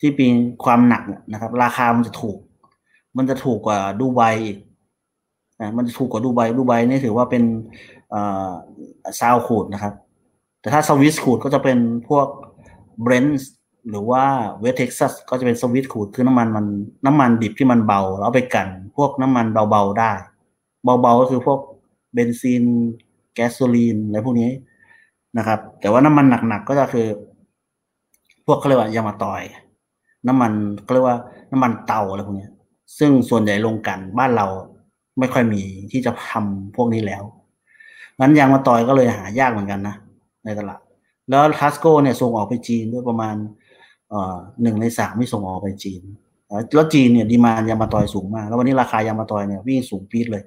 [0.00, 0.26] ที่มี
[0.64, 2.38] ความหนักเนี่ยนะครับ ราคามันจะถูก
[3.16, 4.58] มันจะถูกกว่าดูไบอีก
[5.60, 7.42] นะมันถูกกว่าดูไบดูไบนี่ถือว่าเป็น
[9.20, 9.94] sour crude นะครับ
[10.60, 11.78] แต่ถ้า sweet crude ก็จะเป็น
[12.08, 12.26] พวก
[13.02, 13.50] Brent
[13.90, 14.24] หรือว่า
[14.60, 16.66] West Texas ก็จะเป็น sweet crude คือน้ำมันมัน
[17.06, 20.12] น้ำมันดิบที่มันเบา แล้วเอาไปกลั่น พวกน้ำมันเบาๆได้
[20.84, 21.60] เบาๆก็คือพวก
[22.14, 22.64] เบนซิน
[23.34, 24.50] แก๊สโซลีนอะไรพวกนี้
[25.38, 27.06] นะครับ แต่ว่าน้ำมันหนักๆก็จะคือ
[28.46, 29.42] พวกเขาเรียกว่ายามะตอย
[30.26, 30.52] น้ำมัน
[30.82, 31.18] เขาเรียกว่า
[31.52, 32.48] น้ำมันเตาอะไรพวกนี้
[32.98, 34.46] ซึ่งส่วนใหญ่ลงกันบ้านเรา
[35.18, 35.62] ไม่ค่อยมี
[35.92, 37.24] ที่จะทำพวกนี้แล้ว
[38.20, 39.94] งั้นยางมะตอยก็เลยหายากเหมือนกันนะ
[40.44, 40.80] ในตลาด
[41.30, 43.34] แล้วทัสโก้เนี่ยส่งออกไปจีนด้วยประมาณ
[44.62, 46.02] หนึ่งในสามที่ส่งออกไปจีน
[46.74, 50.44] แล้วจีนเนี่ยดีมานยางมะตอยสูงมาก แล้ววันนี้ราคายางมะตอยเนี่ยวิ่งสูงปี๊ดเลย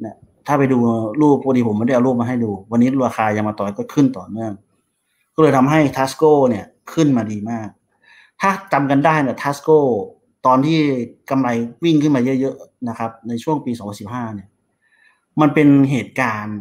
[0.00, 0.14] เนี่ย
[0.46, 0.78] ถ้าไปดู
[1.20, 4.52] รูปพอดีผมไม่ได้เอารูปมาให้ดู วันนี้ราคายางมะตอยก็ขึ้นต่อเนื่อง
[5.34, 7.68] ก็เลยทำให้ทัสโก้เนี่ยขึ้นมาดีมาก
[8.40, 9.78] ถ้าจำกันได้เนี่ยทัสโก้
[10.46, 10.78] ตอนที่
[11.30, 11.48] กำไร
[11.84, 13.72] วิ่งขึ้นมาเยอะๆนะครับ ในช่วงปี
[14.04, 14.48] 2015 เนี่ย
[15.40, 16.58] มันเป็นเหตุการณ์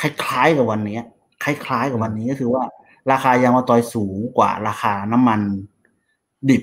[0.00, 0.98] คล้ายๆกับวันนี้
[1.44, 2.64] คล้ายๆกับวันนี้ก็คือว่า
[3.10, 5.40] ราคายางมะตอยสูงกว่าราคาน้ำมัน
[6.50, 6.62] ดิบ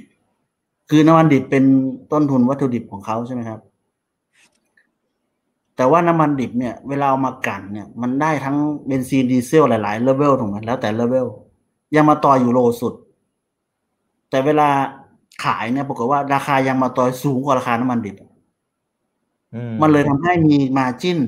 [0.90, 1.64] คือน้ำมันดิบเป็น
[2.12, 3.60] ต้นทุนวัตถุดิบของเขาใช่ไหมครับ
[5.76, 8.58] แต่ว่าน้ำมันดิบเนี่ย เวลาเอามากันเนี่ย มันได้ทั้ง
[8.88, 11.28] เบนซีนดีเซลหลายๆเลเวลถูกไหมแล้วแต่เลเวล
[11.96, 12.94] ยางมาตอยอยู่โลสุด
[14.30, 14.70] แต่เวลา
[15.44, 18.16] ขายเนี่ยปรากฏว่าราคายางมาตอยสูงกว่าราคาน้ำมันดิบ
[19.54, 21.20] อืมันเลยทำให้มีมาจิ้น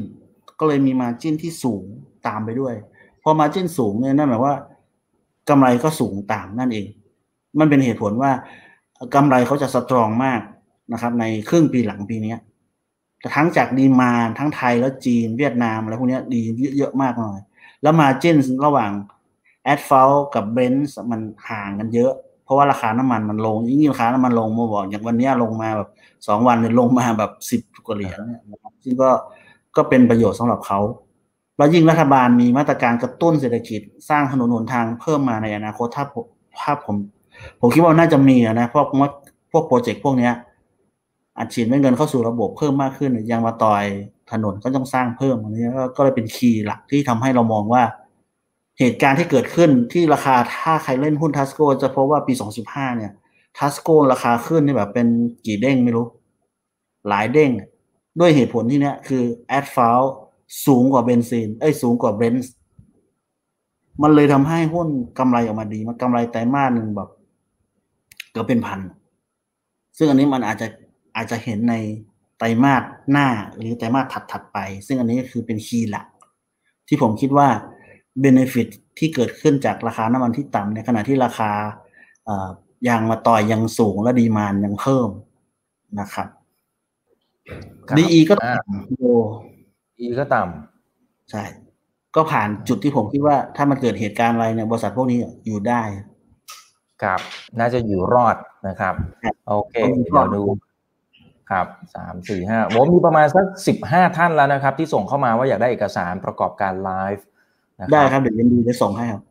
[0.59, 1.83] ก็เลยมีมาจิ้นที่สูง
[2.27, 2.75] ตามไปด้วย
[3.23, 4.55] พอมาจิ้นสูงเนี่ยนั่นหมายว่า
[5.49, 6.85] กำไรก็สูงตามนั่นเอง
[7.59, 8.31] มันเป็นเหตุผลว่า
[9.15, 10.41] กำไรเขาจะสตรองมาก
[10.93, 12.39] นะครับ ในครึ่งปีหลังปีเนี้ย
[13.19, 16.41] แต่ทั้งจากดีมานทั้งไทยแล้วจีนเวียดนามอะไรพวกเนี้ยดี
[16.77, 17.39] เยอะมากเลย
[17.81, 18.91] แล้วมาจิ้นระหว่าง
[19.63, 25.89] แอดฟ l กับเบนซ์มันห่างกันเยอะเพ ราะว่าราคาน้ำมันมันลงยิ่งราคาน้ำมันลงมาบอกอย่างวันเนี้ยลงมาแบบ
[26.27, 29.09] สองวันเนี่ยลงมาแบบสิบกว่าเหรียญเนี่ยนะครับซึ่งก็
[29.75, 30.79] ก็เป็นประโยชน์สำหรับเขา
[31.57, 36.25] แล้วยิ่งรัฐบาลมีมาตรการกระตุ้นเศรษฐกิจ สร้างถนนหนทางเพิ่มมาในอนาคตถ้าผม
[36.61, 36.95] ถ้าผม
[37.59, 39.09] ผมคิดว่าน่าจะมีอะนะเพราะว่า
[39.51, 40.33] พวก project พวกเนี้ย
[41.37, 43.83] อัดฉีดเม็ดเงินเข้าสู่ระบบเพิ่มมากขึ้นยางมะตอย
[44.31, 47.83] ถนนก็ต้องสร้างเพิ่มอันนี้ก็ก็เลยเป็น key หลักที่ทำให้เรามองว่า
[48.79, 52.33] เหตุการณ์ที่เกิดขึ้นที่ราคาถ้าใครเล่นหุ้น TASCO จะพบว่าปี
[52.65, 53.11] 2015เนี่ย
[53.57, 55.07] TASCO ราคาขึ้นนี่แบบเป็น
[55.45, 56.05] กี่เด้งไม่รู้
[57.09, 57.51] หลายเด้ง
[58.19, 59.99] ด้วยเหตุผลที่เนี้ยคือแอดฟาว
[60.65, 62.53] สูงกว่าเบนซินเอ้ยสูงกว่า Brent
[64.01, 64.87] มันเลยทำให้หุ้น
[65.19, 67.09] กำไรออกมาดี มันกำไรไตรมาสหนึ่งแบบ
[68.31, 68.79] เกือบเป็นพัน
[69.97, 70.67] ซึ่งอันนี้มันอาจจะ
[71.15, 71.75] อาจจะเห็นใน
[72.37, 74.57] ไตรมาสหน้าหรือไตรมาสถัดๆไป
[74.87, 76.05] ซึ่งอันนี้คือเป็นคีย์หลัก
[76.87, 77.47] ที่ผมคิดว่า
[78.19, 81.51] เบนฟิตที่เกิดขึ้นจากราคาน้ำมันที่ต่ำในขณะที่ราคา
[82.87, 85.09] ยางมาต่อยยังสูงและดีมานยังเพิ่ม
[85.99, 86.27] นะครับ
[87.87, 89.03] ครับดีก็อ่าต่ำโอ
[89.99, 90.43] อีก็ต่
[91.31, 91.43] ใช่
[92.15, 97.19] ก็ผ่านจุดที่ผมคิดว่าถ้ามันเกิดเหตุการณ์อะไรเนี่ยบริษัทพวกนี้อยู่ได้ำครับ
[97.59, 98.35] น่าจะอยู่รอด
[98.67, 98.93] นะครับ
[99.23, 100.43] ครับโอเคต้องอยู่รเดี๋อยวดดู
[101.51, 107.30] ครับสามสี่ห้าผมมีประมาณสักสิบห้าท่านแล้วนะครับ ที่ส่งเข้ามาว่าอยากได้เอกสารประกอบการไลฟ์นะ
[107.91, 109.21] ได้ครับเดี๋ยวยินดีจะส่งให้ครับ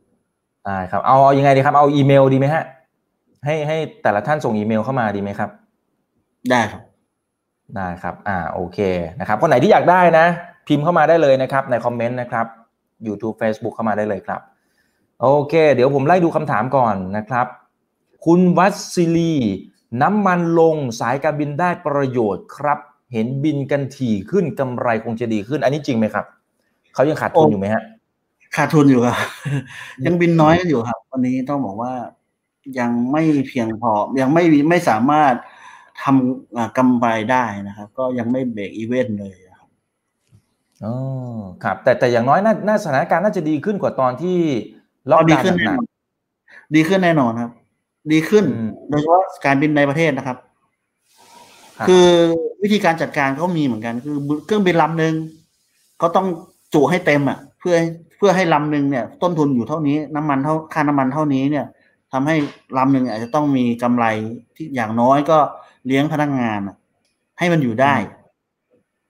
[0.66, 2.64] ได้ครับเอาเอายังไงดีครับเอาอีเมลดีไหมฮะ
[3.44, 5.51] ให้ให้แต่ละท่านส่งอีเมลเข้ามาดีไหมครับ
[6.51, 6.82] ได้ครับ
[7.76, 8.78] ได้ครับ อ่าโอเค
[9.20, 10.26] นะครับคนไหนที่อยากได้นะ
[10.66, 12.46] พิมพ์เข้ามาได้เลยนะครับ ในคอมเมนต์นะครับ
[13.07, 14.40] YouTube Facebook เข้ามาได้เลยครับ
[15.20, 17.46] โอเค เดี๋ยวผมไล่ดูคำถามก่อนนะครับ
[18.26, 19.34] คุณวัชซิลี
[20.03, 22.78] น้ำมันลงสายการบินได้ประโยชน์ครับ
[23.12, 26.24] เห็นบินกันถี่ขึ้นกำไรคงจะดีขึ้น อันนี้จริงไหมครับ
[26.94, 27.82] เขายังขาดทุนอยู่ไหมฮะ
[28.57, 29.16] ขาดทุนอยู่ครับ
[30.05, 31.92] ยังบินน้อยกันอยู่ครับ วันนี้ต้องบอกว่า
[32.78, 35.34] ยังไม่เพียงพอ ยังไม่ไม่สามารถ
[36.03, 39.68] ทำอ่ากำไรได้นะครับ ก็ยังไม่เบรกอีเวนต์เลยครับ
[40.84, 40.94] อ๋อ
[41.64, 44.38] ครับ แต่แต่อย่างน้อยน่าน่าสถานการณ์น่าจะดีขึ้นกว่าตอนที่
[45.11, 45.86] ล็อกดีดาวขึ้นน์หแน่นันกอน
[46.74, 47.51] ดีขึ้นแน่นอนครับ
[48.12, 52.07] ดีขึ้นอืมโดยเฉพาะการบินในประเทศนะครับๆรับคือ
[52.62, 55.14] วิธีการจัดการเขามีเหมือนกัน คือเครื่องบินลำหนึ่ง
[55.98, 56.26] เขาต้อง
[56.74, 57.76] จุให้เต็มอะ เพื่อ
[58.21, 61.66] พื่อให้ลำหนึ่งเนี่ย ต้นทุนอยู่เท่านี้ น้ำมันเท่าค่าน้ำมันเท่านี้เนี่ย
[62.12, 62.37] ทำให้
[62.79, 64.07] ลำหนึ่งอาจจะต้องมีกำไร
[64.57, 65.39] ที่อย่างน้อยก็
[65.87, 66.61] เลี้ยงพนักงาน
[67.39, 67.95] ให้มันอยู่ได้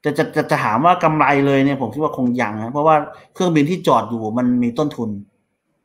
[0.05, 2.97] จะจะจะจะถามว่ากำไรเลยเนี่ยผมคิดว่าคงยังนะเพราะว่า
[3.35, 5.11] เครื่องบินที่จอดอยู่มันมีต้นทุน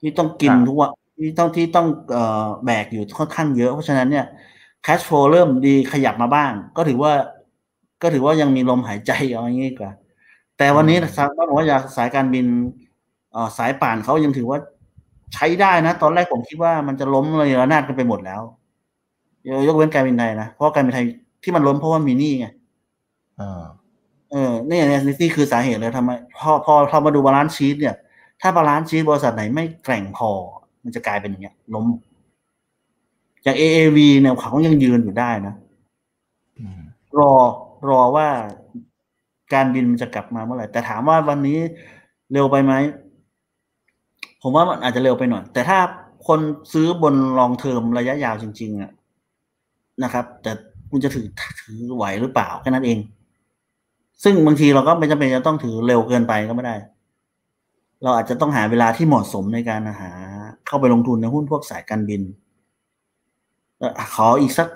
[0.01, 4.26] ที่ต้องกินทุกวันที่ต้องที่ต้องเอ่อแบกอยู่ค่อนข้างเยอะ เพราะฉะนั้นเนี่ย
[4.86, 7.11] cash flow เริ่มดีขยับมาบ้าง ก็ถือว่า
[8.01, 9.91] ก็ถือว่ายังมีลมหายใจเอาอย่างนี้กว่า
[10.57, 10.97] แต่วันนี้
[11.38, 11.67] ต้องบอกว่า
[11.97, 12.84] สายการบินเอ่อ
[13.57, 14.59] สายป่านเขายังถือว่า
[15.33, 18.41] ใช้ได้นะ ตอนแรกผมคิดว่ามันจะล้มระเนระนาดกันไปหมดแล้ว
[19.67, 21.05] ยกเว้นการบินไทยนะ เพราะการบินไทย
[21.43, 22.47] ที่มันล้มเพราะว่ามีหนี้ไง
[23.38, 27.95] เออนี่นี่นี่คือสาเหตุเลยทำไมพอพอพอมาดู balance sheet เนี่ย
[28.41, 30.29] ถ้า balance sheet บริษัทไหนไม่แกร่งพอ
[30.83, 31.86] มันจะกลายเป็นอย่างเงี้ย ล้ม
[33.43, 35.53] อย่าง AAV เนี่ยเขายังยืนอยู่ได้นะ
[37.19, 37.31] รอ
[37.89, 38.27] รอว่า
[39.53, 41.57] การบินมันจะกลับมาเมื่อไหร่แต่ถามว่าวันนี้
[42.33, 42.73] เร็วไปไหม
[44.47, 45.79] ผมว่ามันอาจจะเร็วไปหน่อย แต่ถ้า
[46.27, 46.39] คน
[46.73, 48.91] ซื้อบนลองเทอมระยะยาวจริง ๆอะ
[50.03, 50.51] นะครับ แต่
[50.89, 51.27] คุณจะถือ
[51.61, 52.99] ถือไหวหรือเปล่าแค่นั้นเอง
[54.23, 56.75] ซึ่งบางทีเราก็ไม่จำเป็นจะต้องถือเร็วเกินไปก็ไม่ได้
[58.03, 60.11] เราอาจจะต้องหาเวลาที่เหมาะสมในการหา
[60.67, 62.21] เข้าไปลงทุนในหุ้นพวกสายการบิน
[64.13, 64.67] ขออีกสัก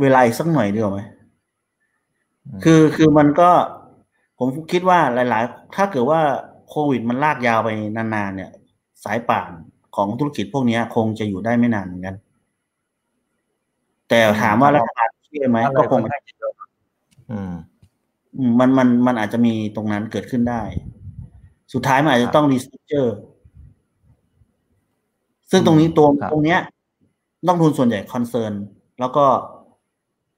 [0.00, 1.00] เวลาอีกสักหน่อยดีกว่าไหม
[2.64, 3.50] คือคือมันก็
[4.38, 6.20] ผมคิดว่าหลาย ๆ ถ้าเกิดว่า
[6.68, 8.50] โควิดมันลากยาวไปนาน ๆ เนี่ย
[9.06, 9.50] สายป่าน
[9.96, 12.16] ของธุรกิจพวกนี้คงจะอยู่ได้ไม่นานเหมือนกัน
[14.08, 16.00] แต่ถามว่ารัฐบาลช่วยไหมก็คง
[17.30, 17.54] อืม
[18.58, 20.62] มันมันมันอาจจะมีตรงนั้นเกิดขึ้นได้
[21.72, 23.16] สุดท้ายมันอาจจะต้องรีสตเจอร์
[25.50, 26.60] ซึ่งตรงนี้ตัวตรงเนี้ย
[27.48, 28.52] กองทุนส่วนใหญ่ concern
[29.00, 29.24] แล้วก็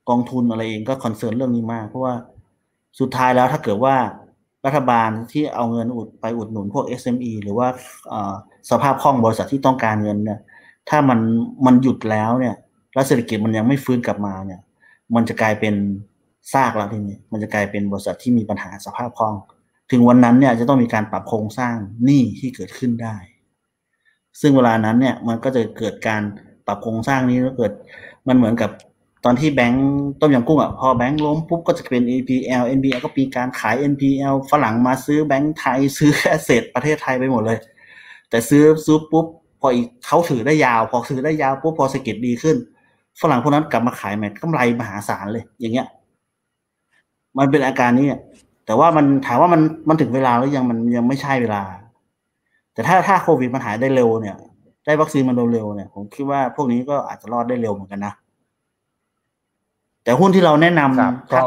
[0.09, 2.14] กองทุนอะไรเองก็ concern เรื่องนี้มาก เพราะว่า
[3.01, 3.97] สุดท้ายแล้วถ้าเกิดว่า
[4.66, 7.69] รัฐบาลที่เอาเงินอุดไปอุดหนุนพวก SME หรือว่า
[8.71, 10.41] สภาพคล่องบริษัทที่ต้องการเงินเนี่ย
[10.89, 11.19] ถ้ามัน
[11.66, 12.57] มันหยุดแล้วเนี่ย
[12.95, 14.61] แล้วเศรษฐกิจมันยังไม่ฟื้นกลับมาเนี่ย
[15.14, 15.75] มันจะกลายเป็น
[16.53, 19.35] ซากแล้วทีนี้มันจะกลายเป็นบริษัทที่มีปัญหาสภาพคล่อง
[19.91, 23.16] ถึงวันนั้นเนี่ยจะต้องมีการปรับโครงสร้างหนี้ที่เกิดขึ้นได้
[24.41, 26.23] ซึ่งเวลานั้นเนี่ยมันก็จะเกิดการ
[26.66, 27.73] ปรับโครงสร้างนี้ก็เกิด
[28.29, 28.71] มันเหมือนกับ
[29.25, 29.85] ตอนที่แบงก์
[30.21, 37.59] ต้มยำกุ้งอะพอแบงก์ล้มปุ๊บก็จะเป็น NPL NPL ก็มีการขาย NPL ฝรั่งมาซื้อแบงก์ไทยซื้อแค่เศษประเทศไทยไปหมดเลย
[38.31, 39.26] แต่ซื้อซื้อปุ๊บ
[39.61, 42.57] พออีกเขาถือได้ยาว พอถือได้ยาวปุ๊บพอเศรษฐกิจดีขึ้น
[43.20, 45.87] ฝรั่งพวกนั้นกลับมาขายแม็กกำไรมหาศาลเลย อย่างเงี้ย
[47.39, 48.07] มันเป็นอาการนี้
[48.66, 51.62] แต่ว่ามันถามว่ามันมันถึงเวลาหรือยังมันยังไม่ใช่เวลา
[52.72, 54.37] แต่ถ้าถ้าโควิดมันหายได้เร็วเนี่ย
[54.87, 58.12] ได้วัคซีนมันเร็วๆเนี่ย ผมคิดว่าพวกนี้ก็อาจจะรอดได้เร็วเหมือนกันนะ
[60.05, 61.39] แต่หุ้นที่เราแนะนำก็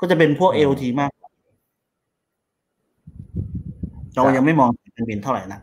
[0.00, 1.10] ก็จะเป็นพวกเอลทีมาก
[4.14, 5.60] เรายังไม่มองการบินเท่าไหร่นะ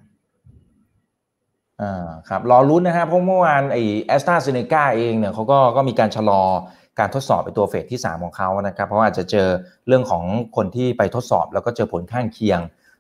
[1.81, 6.41] อ่าครับรอรุ้นนะครับเพราะเมื่อวานไอ้แอสตราเซเนกาเองเนี่ยเขาก็ก็มีการชะลอ
[6.99, 9.47] การทดสอบไปตัว phase ที่ 3 ของเขานะครับเพราะอาจจะเจอ
[9.87, 10.23] เรื่องของ
[10.55, 12.59] คนที่ไปทดสอบ แล้วก็เจอผลข้างเคียง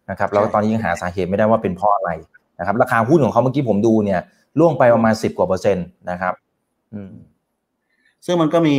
[0.09, 2.11] นะครับแล้วตอนนี้ยังหาสาเหตุไม่ได้ว่าเป็นเพราะอะไร
[2.59, 4.21] นะครับราคาหุ้นของเขาเมื่อกี้ผมดูเนี่ย
[4.59, 6.33] ร่วงไปประมาณสิบกว่าเปอร์เซ็นต์นะครับ
[6.93, 7.13] อืม
[8.25, 8.75] ซึ่งมันก็มี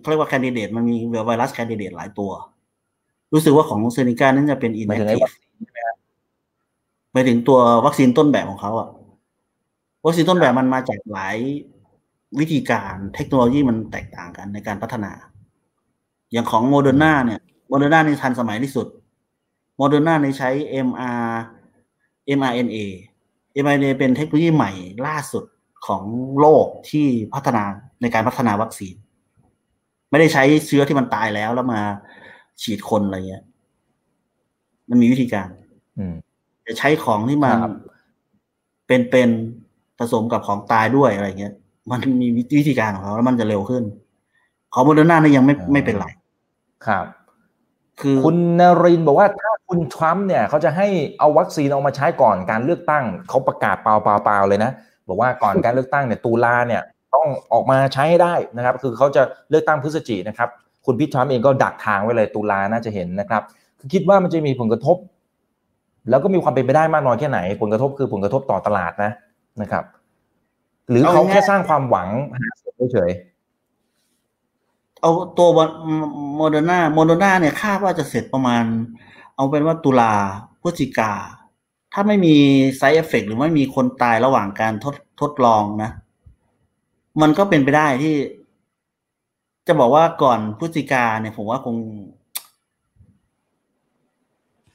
[0.00, 0.96] เขาเรียกว่า candidate มันมี
[1.26, 2.30] ไวรัส candidate หลายตัว
[3.32, 5.24] รู้สึกว่าของ Zeneca นั้นจะเป็น inactive
[7.12, 8.88] ไปถึงตัววัคซีนต้นแบบของเขาอะ
[10.06, 11.36] วัคซีนต้นแบบมันมาจากหลาย
[12.38, 15.12] วิธีการเทคโนโลยีมันแตกต่างกันในการพัฒนา
[16.32, 18.86] อย่างของโมเดอร์นาเนี่ยโมเดอร์นานี่ทันสมัยที่สุด
[19.76, 20.50] โมเดอร์นาในใช้
[20.86, 21.26] MR
[22.38, 22.78] mRNA
[23.64, 24.72] mRNA เป็นเทคโนโลยีใหม่
[25.06, 25.44] ล่าสุด
[25.86, 26.02] ของ
[26.40, 27.64] โลกที่พัฒนา
[28.00, 28.94] ในการพัฒนาวัคซีน
[30.10, 31.80] ไม่ได้ใช้เชื้อที่มันตายแล้วแล้วมา
[32.62, 33.44] ฉีดคนอะไรเงี้ย
[34.90, 35.48] มันมีวิธีการ
[36.66, 37.56] จะใช้ของที่มัน
[38.86, 41.54] เป็นๆผสมกับของตายด้วยอะไรเงี้ย
[41.90, 42.26] มันมี
[42.58, 43.82] วิธีการของเขาแล้วมันจะเร็วขึ้น
[44.72, 46.06] ของโมเดอร์นาเนี่ยยังไม่ไม่เป็นไร
[46.86, 47.06] ครับ
[48.00, 50.86] คือคุณนรินบอกว่าถ้าคุณทรัมป์เนี่ยเขาจะให้
[51.18, 53.88] เอาวัคซีนออกมาใช้ก่อนการเลือกตั้ง เขาประกาศเป
[54.28, 54.70] ล่าๆเลยนะ
[55.08, 56.82] บอกว่าก่อนการเลือกตั้งเนี่ยตุลาเนี่ย
[57.14, 60.48] ต้องออกมาใช้ให้ได้นะครับ คือเขาจะเลือกตั้งพฤศจินะครับ
[60.86, 63.42] คุณพิทรัมป์เองก็ดักทางไว้เลยตุลาน่าจะเห็นนะครับ
[63.78, 64.96] คือคิดว่ามันจะมีผลกระทบ
[66.08, 69.10] แล้วก็มีความเป็นไปได้มากน้อยแค่ไหน ผลกระทบคือผลกระทบต่อตลาดนะ
[69.62, 69.84] นะครับ
[70.90, 72.08] หรือเขาแค่สร้างความหวัง
[72.40, 73.10] หาเสียงเฉย
[75.00, 75.48] เอาตัว
[76.36, 78.64] Moderna Moderna เนี่ยคาดว่าจะเสร็จประมาณ
[79.36, 80.14] เอาเป็นว่าตุลา
[80.62, 81.12] พฤศจิกา
[81.92, 82.34] ถ้าไม่มี
[82.76, 85.90] side effect หรือไม่มีคนตายระหว่างการทดทดลองนะ
[87.20, 88.14] มันก็เป็นไปได้ที่
[89.66, 91.76] จะบอกว่าก่อนพฤศจิกาเนี่ย ผมว่าคง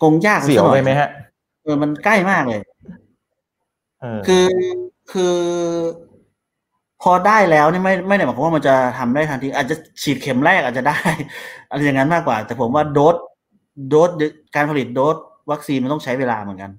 [0.02, 1.10] คงยากเสียวไปไหมฮะ
[1.64, 2.62] เอมันใกล้มากเลย
[4.02, 4.46] เออคือ
[5.12, 5.38] คือ
[7.02, 10.98] พอได้แล้วนี่ไม่ไม่ได้หมายความว่ามันจะทำได้ทันที อาจจะฉีดเข็มแรกอาจจะได้
[11.70, 13.16] อะไรอย่างนั้นมากกว่า แต่ผมว่าโดส
[13.90, 14.10] โดส
[14.56, 15.18] การผลิตโดส
[15.52, 16.72] วัคซีนมันต้องใช้เวลาเหมือนกัน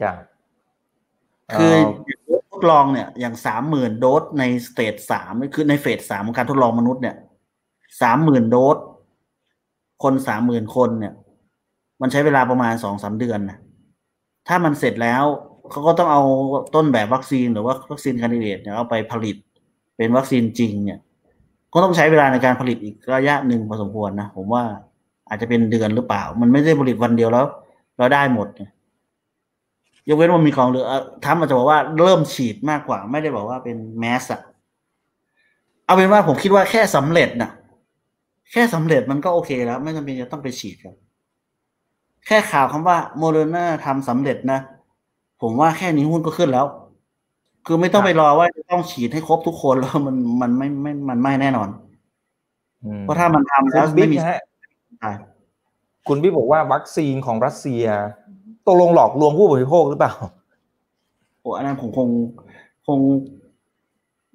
[0.00, 0.16] ครับ
[1.54, 1.74] คือ
[2.26, 7.16] เอ่อทดลองเนี่ย อย่างสามหมื่นโดสใน stage สามคือใน phase สามของการทดลองมนุษย์เนี่ย
[8.02, 8.76] สามหมื่นโดส
[10.02, 11.12] คนสามหมื่นคนเนี่ย
[12.00, 13.58] มันใช้เวลาประมาณสองสามเดือนนะ
[14.48, 15.24] ถ้ามันเสร็จแล้ว
[15.70, 16.22] เขาก็ต้องเอา
[16.74, 19.36] ต้นแบบวัคซีนหรือว่าวัคซีน candidate เนี่ยเอาไปผลิต
[19.96, 20.98] เป็นวัคซีนจริง เนี่ย
[21.72, 24.64] ก็ต้องใช้เวลาในการผลิตอีกระยะหนึ่งพอสมควรนะผมว่า
[25.28, 27.46] อาจจะเป็นเดือนหรือเปล่า มันไม่ได้ผลิตวันเดียวแล้ว
[27.98, 28.70] เราได้หมดเนี่ย
[30.08, 34.40] ยกเว้นว่ามีของเหลือเอ่อทำอาจจะบอกว่าเริ่มฉีดมากกว่า ไม่ได้บอกว่าเป็นแมสอะ
[35.84, 37.50] เอาเป็นว่าผมคิดว่าแค่สำเร็จน่ะ
[38.52, 40.94] แค่สำเร็จมันก็โอเคแล้ว ไม่จำเป็นจะต้องไปฉีดครับ
[42.26, 44.58] แค่ข่าวคำว่าโมเดอร์นาทำสำเร็จนะ
[45.42, 46.66] ผมว่าแค่นี้หุ้นก็ขึ้นแล้ว
[47.66, 51.68] คือไม่ต้องไปรอว่าจะต้องฉีดให้ครบทุกคนแล้วมันมันไม่ไม่มันไม่แน่นอน
[52.84, 54.40] อืมเพราะถ้ามันทำคุแล้วณบิ๊ไม่กมีนะฮะ
[55.02, 55.14] ตาย
[56.08, 57.84] คุณบิ๊กบอกว่าวัคซีนของรัสเซีย
[58.66, 60.12] ตกลงหลอกลวงผู้บริโภคหรือเปล่า
[61.40, 62.08] โอ้อันนั้นผมคง
[62.86, 62.98] คง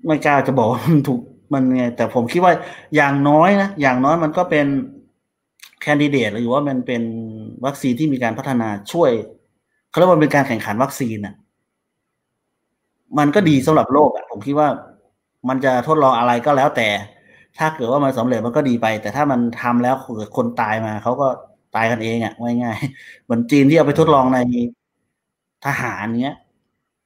[0.05, 1.21] ไม่กล้าจะบอกว่ามันถูก
[1.53, 2.53] มันไง แต่ผมคิดว่า
[2.95, 4.67] อย่างน้อยนะอย่างน้อยมันก็เป็น
[5.81, 7.01] แคนดิเดตหรือว่ามันเป็น
[7.65, 9.11] วัคซีนที่มีการพัฒนาช่วย
[9.89, 11.35] เขาเรียกว่าเป็นการแข่งขันวัคซีนอะ
[13.17, 14.69] มันก็ดีสำหรับโลกอะ ผมคิดว่า
[15.49, 16.87] มันจะทดลองอะไรก็แล้วแต่
[17.57, 21.27] ถ้าเกิดว่ามันสำเร็จมันก็ดีไป แต่ถ้ามันทำแล้วเกิดคนตายมาเขาก็
[21.75, 22.33] ตายกันเองอะ
[22.63, 24.39] ง่ายๆเหมือนจีนที่เอาไปทดลองใน
[25.65, 26.35] ทหารเนี้ย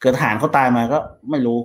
[0.02, 0.98] เกิดทหารเขาตายมาก็
[1.30, 1.60] ไม่รู้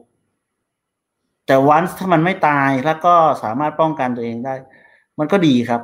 [1.47, 4.55] แต่วันถ้ามันไม่ตายแล้วก็สามารถป้องกันตัวเองได้
[5.19, 5.83] มันก็ดีครับ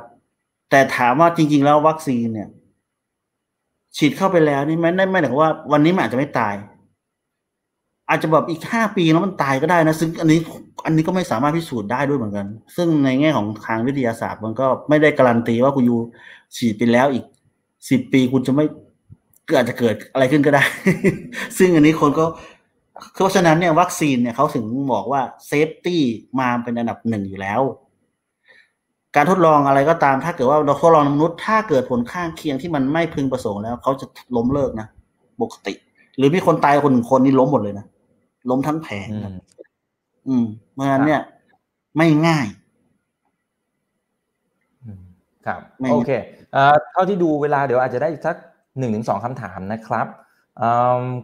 [0.69, 2.49] แต่ถามว่าจริง ๆ แล้ววัคซีนเนี่ย
[3.97, 6.55] ฉีดเข้าไปแล้วนี่ไม่ได้ไม่ได้ว่า วันนี้มันอาจจะไม่ตาย
[8.09, 10.39] อาจจะแบบอีกห้าปีแล้วมันตายก็ได้นะ ซึ่งอันนี้
[10.85, 15.97] อันนี้ก็ไม่สามารถพิสูจน์ได้ด้วยเหมือนกัน ซึ่งในแง่ของทางวิทยาศาสตร์ มันก็ไม่ได้การันตีว่าคุณยู
[16.55, 17.25] ฉีดไปแล้วอีก
[17.89, 18.65] สิบปีคุณจะไม่
[19.47, 20.63] ก็อาจจะเกิดอะไรขึ้นก็ได้
[21.57, 22.25] ซึ่งอันนี้คนก็
[23.11, 26.01] เพราะฉะนั้นเนี่ยวัคซีนเนี่ยเขาถึงบอกว่า safety
[26.39, 27.61] มาเป็นอันดับหนึ่งอยู่แล้ว
[29.15, 34.87] การทดลองอะไรก็ตาม ถ้าเกิดว่าเราทดลองมนุษย์ ถ้าเกิดผลข้างเคียงที่มันไม่พึงประสงค์แล้วเขาจะล้มเลิกนะ
[35.41, 35.73] ปกติ
[36.17, 37.85] หรือมีคนตายคนหนึ่งคนนี่ล้มหมดเลยนะ
[38.49, 39.37] ล้มทั้งแผงอืครับม
[40.27, 41.21] อืมเพราะฉะนั้นเนี่ย
[41.97, 42.47] ไม่ง่าย
[44.83, 45.01] อืม
[45.45, 46.11] ครับไม่โอเค
[46.53, 48.35] เอ่อเท่าที่ดูเวลาเดี๋ยวอาจจะได้อีกสัก
[48.79, 50.22] หนึ่งถึงสองคำถามนะครับอืม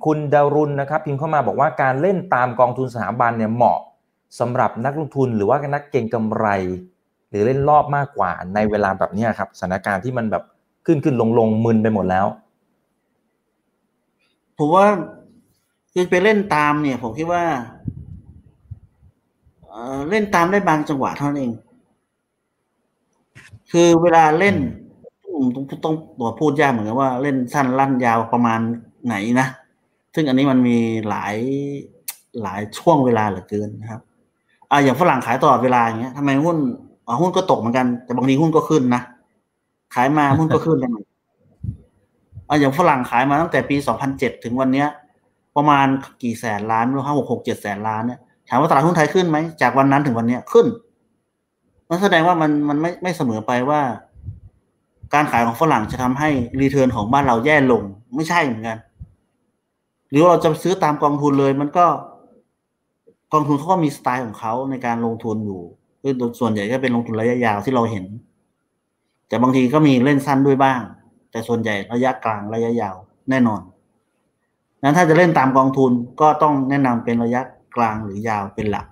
[0.06, 3.80] คุณดารุณนะครับพิมพ์เข้ามาบอกว่าการเล่นตามกองทุนสถาบันเนี่ยเหมาะ
[4.40, 6.48] สำหรับนักลงทุนหรือว่านักเก็งกำไร
[7.30, 10.44] หรือเล่นรอบมากกว่าในเวลาแบบเนี้ยครับสถานการณ์ที่มันแบบ
[10.86, 12.28] ขึ้นขึ้นลงลงมึนไปหมดแล้ว
[14.58, 14.86] ผมว่า
[15.94, 17.44] คือไปเล่นตามเนี่ย ผมคิดว่า
[19.68, 21.52] เอ่อเล่นตามได้บางจังหวะเท่านั้นเอง
[23.72, 24.56] คือเวลาเล่น
[25.56, 28.60] ต้องต้องต้องบอกพูดยากเหมือนกันว่าเล่นสั้นลั่นยาวประมาณ
[29.06, 29.48] ไหนนะ
[30.14, 30.78] ซึ่งอันนี้มันมี
[31.10, 31.36] หลาย
[32.42, 34.02] หลายช่วงเวลาเหลือเกินนะครับ
[34.72, 36.58] อ่าอย่างฝรั่งขายตลอดเวลาอย่างเงี้ยทำไมหุ้น
[37.08, 39.02] อ่าหุ้นก็ตกเหมือนกัน แต่บางทีหุ้นก็ขึ้นนะ
[39.96, 41.04] ขายมาหุ้นก็ขึ้นไปหมด
[42.48, 43.76] อ่าอย่างฝรั่งขายมาตั้งแต่ปี
[44.10, 44.88] 2007ถึงวันเนี้ย
[45.56, 45.88] ประมาณ
[46.24, 48.20] กี่แสนล้านไม่รู้ห้าหกหกเจ็ดแสนล้านเนี่ย
[48.50, 50.68] ถามว่าตลาดหุ้นไทยขึ้นไหมจากวันนั้นถึงวันเนี้ยขึ้น
[51.90, 53.82] นั่นแสดงว่ามันมันไม่ไม่เสมอไปว่า
[55.14, 56.30] การขายของฝรั่งจะทำให้
[56.62, 57.84] รีเทิร์นของบ้านเราแย่ลง
[58.16, 58.78] ไม่ใช่เหมือนกัน
[60.10, 61.86] หรือเราจะซื้อตามกองทุนเลย มันก็
[63.34, 65.62] กองทุนเขาก็มีสไตล์ของเขาในการลงทุนอยู่
[66.02, 68.06] คือส่วนใหญ่ก็เป็นลงทุนระยะยาวที่เราเห็น
[69.28, 70.82] แต่บางทีก็มีเล่นสั้นด้วยบ้าง
[71.32, 72.96] แต่ส่วนใหญ่ระยะกลางระยะยาว
[73.30, 73.62] แน่นอน
[74.84, 75.92] นั้นถ้าจะเล่นตามกองทุน
[76.22, 77.42] ก็ต้องแนะนำเป็นระยะ
[77.76, 78.86] กลางหรือยาวเป็นหลัก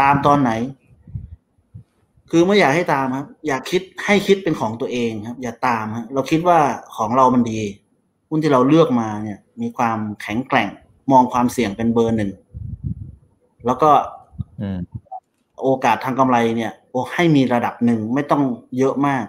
[0.00, 0.50] ตามตอนไหน
[2.30, 6.58] คือไม่อยากให้ตามครับ อยากคิดให้คิดเป็นของตัวเองครับ อย่าตามครับเราคิดว่า
[6.96, 7.60] ของเรามันดี
[8.28, 10.68] หุ้นที่เราเลือกมาเนี่ยมีความแข็งแกร่ง
[11.12, 12.30] มองความเสี่ยงเป็นเบอร์หนึ่ง
[13.66, 13.90] แล้วก็
[14.60, 14.78] อืม
[15.62, 18.42] โอกาสทางกำไรเนี่ยโอ้ให้มีระดับหนึ่งไม่ต้อง
[18.78, 19.24] เยอะมาก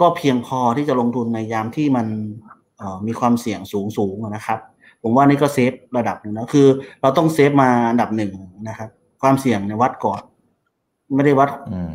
[0.00, 2.06] ก็เพียงพอที่จะลงทุนในยามที่มัน
[2.78, 4.58] เอ่อมีความเสี่ยงสูงสูงๆนะครับ
[5.02, 6.66] ผมว่านี่ก็ safe ระดับหนึ่งนะคือ
[7.02, 8.32] เราต้อง safe มาอันดับหนึ่ง
[8.68, 8.88] นะครับ
[9.22, 10.20] ความเสี่ยงในยวัดก่อน
[11.14, 11.92] ไม่ได้วัดอืม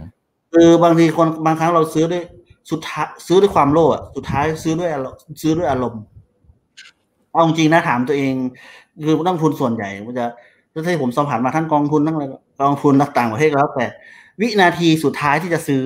[0.54, 2.24] คือบางทีคนบางครั้งเราซื้อด้วย
[2.72, 6.02] สุดท้ายซื้อด้วยความโลภอะสุดท้ายซื้อด้วยอารมณ์ซื้อด้วยอารมณ์
[7.32, 8.34] เอาจริงๆนะถามตัวเอง
[9.04, 10.26] คือนักลงทุนส่วนใหญ่มันจะ
[10.88, 12.26] ที่ผมสัมผัสมาทั้งกองทุนทั้งอะไร
[12.62, 13.86] กองทุนต่างประเทศก็แล้วแต่
[14.42, 15.82] วินาทีสุดท้ายที่จะซื้อ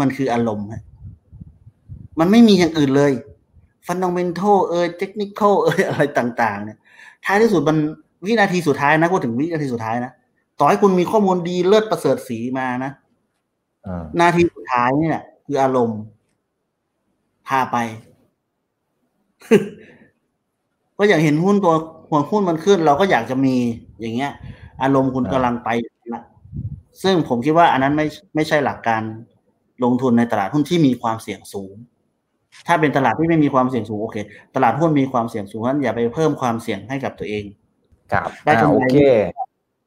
[0.00, 0.82] มันคืออารมณ์ฮะ
[2.20, 3.12] มันไม่มีอย่างอื่นเลย
[3.86, 6.78] ฟันด a เมนทัลเอ่ยเทคนิคอลเอ่ยอะไรต่าง ๆ เนี่ย
[7.24, 7.76] ท้ายที่สุดมัน
[8.26, 10.12] วินาทีสุดท้ายนะพูดถึงวินาทีสุดท้ายนะ
[10.58, 12.90] ต่อให้คุณมีข้อมูลดีเลิศประเสริฐสีมานะ
[13.86, 16.00] อ่านาทีสุดท้ายนี่แหละคืออารมณ์
[17.48, 17.76] พาไป
[20.98, 21.74] ก็อย่างเห็นหุ้นตัว
[22.08, 23.54] หัวหุ้นมันขึ้น เราก็อยากจะมี
[24.00, 24.32] อย่างเงี้ย
[24.82, 25.68] อารมณ์คุณกำลังไป
[26.14, 26.22] ละ
[27.02, 29.02] ซึ่งผมคิดว่าอันนั้นไม่ไม่ใช่หลักการ
[29.84, 31.74] ลงทุนในตลาดหุ้นที่มีความเสี่ยงสูง
[32.66, 34.16] ถ้าเป็นตลาดที่ไม่มีความเสี่ยงสูงโอเค
[34.54, 37.44] ตลาดหุ้นมีความเสี่ยงสูงนั้นอย่าไปเพิ่มความเสี่ยงให้กับตัวเอง
[38.12, 38.96] ครับได้อ่ากำไรโอเค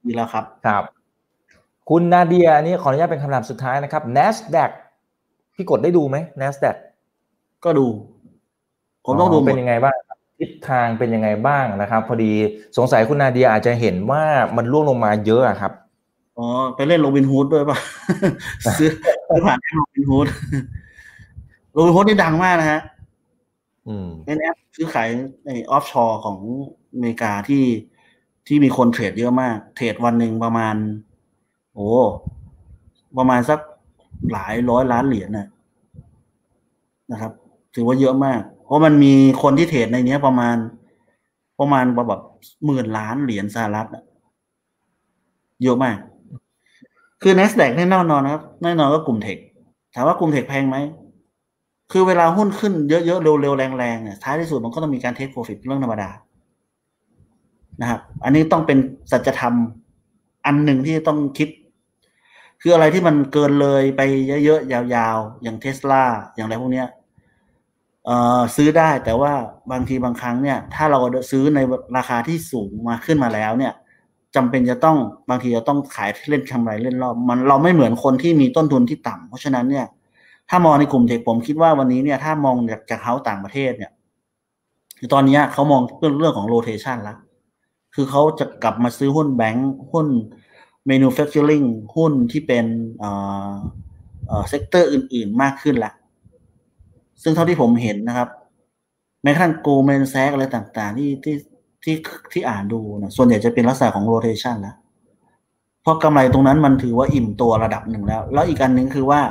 [0.06, 0.84] ดีแล้วครับ ครับ
[1.90, 4.72] คุณนาเดียอันนี้ขออนุญาตเป็นคำถามสุดท้ายนะครับ NASDAQ
[5.56, 6.76] พี่กดได้ดูไหม NASDAQ
[7.66, 7.88] ก็ดู
[9.06, 12.32] ผมต้องดูหมเป็ดนยังไงบ้างครับทิศทางเป็นยังไงบ้างนะครับ พอดี
[12.78, 14.24] สงสัยคุณนาเดียอาจจะเห็นว่า
[14.56, 15.72] มันร่วงลงมาเยอะอะครับ
[16.38, 17.78] อ๋อไปเล่นโรบินฮูดด้วยป่ะ
[18.80, 18.90] ซื้อ
[19.30, 20.28] ซื้อผ่านแอปโรบินฮูด
[21.74, 22.82] โรบินฮูดนี่ดังมากนะฮะ
[23.88, 25.10] อืมเป็นแอปซื้อขาย
[25.46, 26.38] ในออฟชอร์ของ
[26.94, 27.64] อเมริกาที่
[28.48, 30.76] ที่มีคนเทรดเยอะมาก เทรดวันหนึ่งประมาณ
[31.74, 31.90] โอ้
[33.18, 33.60] ประมาณสัก
[34.32, 35.48] หลายร้อยล้านเหรียญน่ะ
[37.12, 37.32] นะครับ
[37.76, 40.56] ถือว่าเยอะมาก เพราะมันมีคนที่เทรดในเนี้ยประมาณ
[41.60, 42.22] ประมาณแบบ
[42.66, 44.04] หมื่นล้านเหรียญสหรัฐน่ะ
[45.64, 45.98] เยอะมาก
[47.22, 49.38] คือ NASDAQ แน่นอนนะครับ แน่นอนก็กลุ่มเทค
[49.94, 50.78] ถามว่ากลุ่มเทคแพงไหม
[51.92, 56.10] คือเวลาหุ้นขึ้นเยอะๆ เร็วๆ แรงๆ เนี่ย ท้ายที่สุดมันก็ต้องมีการเทคโปรฟิตเรื่องธรรมดา
[57.82, 58.78] นะครับ อันนี้ต้องเป็น
[59.12, 59.54] สัจธรรม
[60.46, 61.50] อันหนึ่งที่ต้องคิด
[62.62, 64.02] คืออะไรที่มันเกินเลยไป
[64.46, 66.04] เยอะๆ ยาวๆ อย่างเทสลา
[66.36, 66.88] อย่างไรพวกเนี้ย
[68.56, 69.34] ซื้อได้แต่ว่า
[69.72, 71.00] บางทีบางครั้งเนี่ย ถ้าเรา
[71.32, 71.60] ซื้อใน
[71.98, 73.74] ราคาที่สูงมาขึ้นมาแล้วเนี่ย
[74.36, 74.98] จำเป็นจะต้อง
[75.30, 79.86] บางทีจะต้องขายเล่นกำไรเล่นรอบ มันเราไม่เหมือนคนที่มีต้นทุนที่ต่ำเพราะฉะนั้นเนี่ย
[80.50, 83.92] ถ้ามองในกลุ่มเทคผมคิดว่าวันนี้เนี่ย ถ้ามองจากจากเขาต่างประเทศเนี่ย
[85.00, 87.16] คือตอนนี้เขามองเรื่องเรื่องของโ o เ a ชันละ
[87.96, 90.08] คือเขาจะกลับมาซื้อหุ้นแบงค์หุ้น
[90.90, 92.66] manufacturing หุ้นที่เป็น
[93.04, 93.12] อ่
[93.50, 93.52] อ
[94.28, 95.92] เอ่อ sector อื่น ๆ มากขึ้นละ
[97.24, 98.30] ซึ่งเท่าที่ผมเห็นนะครับ
[99.24, 101.36] แม้กระทั่ง Goldman Sachs อะไรต่างๆ ที่ที่
[101.84, 101.96] ที่
[102.34, 104.76] ที่อ่านดูนะส่วนใหญ่จะเป็นลักษณะของโ o เ a ชันแล้ว
[105.82, 109.22] เพราะกำไรตรงนั้นมันถือว่าอิ่มตัวระดับหนึ่งแล้ว แล้วอีกอันหนึ่งคือว่า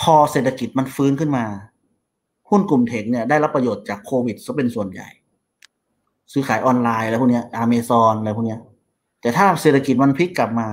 [0.00, 1.44] พอเศรษฐกิจมันฟื้นขึ้นมา
[2.50, 5.08] หุ้นกลุ่มเทคเนี่ยได้รับประโยชน์จากโควิดซะเป็นส่วนใหญ่
[6.32, 8.60] ซื้อขายออนไลน์อะไรพวกเนี้ยอเมซอนอะไรพวกเนี้ย
[9.20, 10.68] แต่ถ้าเศรษฐกิจมันพลิกกลับมา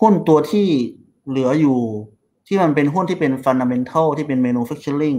[0.00, 0.66] หุ้นตัวที่
[1.28, 1.78] เหลืออยู่
[2.46, 5.18] ที่มันเป็นหุ้นที่เป็นฟันดัมเ n นทัลที่เป็น manufacturing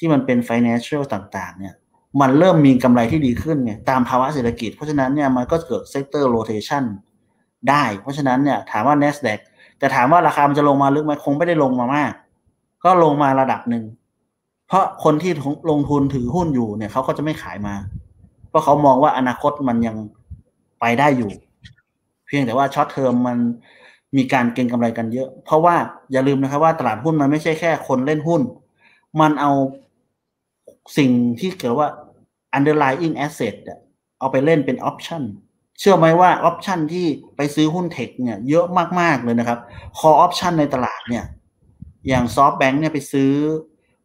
[0.00, 1.74] ที่มันเป็น financial ต่างๆ เนี่ย
[2.20, 6.84] มันเริ่มมีกำไรที่ดีขึ้นไงตามภาวะเศรษฐกิจ เพราะฉะนั้นเนี่ยมันก็เกิด sector rotation
[7.68, 9.40] ได้ เพราะฉะนั้นเนี่ยถามว่า NASDAQ
[9.78, 12.12] แต่ถามว่าราคามันจะลงมาลึกไหมคงไม่ได้ลงมามาก
[12.84, 13.84] ก็ลงมาระดับหนึ่ง
[14.68, 15.32] เพราะคนที่
[15.70, 17.74] ลงทุนถือหุ้นอยู่เนี่ยเขาก็จะไม่ขายมา
[18.48, 19.96] เพราะเขามองว่าอนาคตมันยัง
[20.80, 21.30] ไปได้อยู่
[22.26, 23.38] เพียงแต่ว่าช็อตเทอมมัน
[24.16, 25.76] มีการเก็งกำไรกันเยอะ เพราะว่า
[26.12, 28.42] อย่าลืมนะครับว่าตลาดหุ้นมันไม่ใช่แค่คนเล่นหุ้น
[29.20, 29.52] มันเอา
[30.96, 31.10] สิ่ง
[31.40, 31.88] ที่เกิดว่า
[32.56, 33.56] underlying asset
[34.18, 35.22] เอาไปเล่นเป็น option
[35.78, 38.66] เชื่อไหมว่า option ที่ไปซื้อหุ้นเทคเนี่ยเยอะ
[39.00, 39.58] มาก ๆ เลยนะครับ
[39.98, 41.24] call option ในตลาดเนี่ย
[42.08, 43.32] อย่าง SoftBank เนี่ยไปซื้อ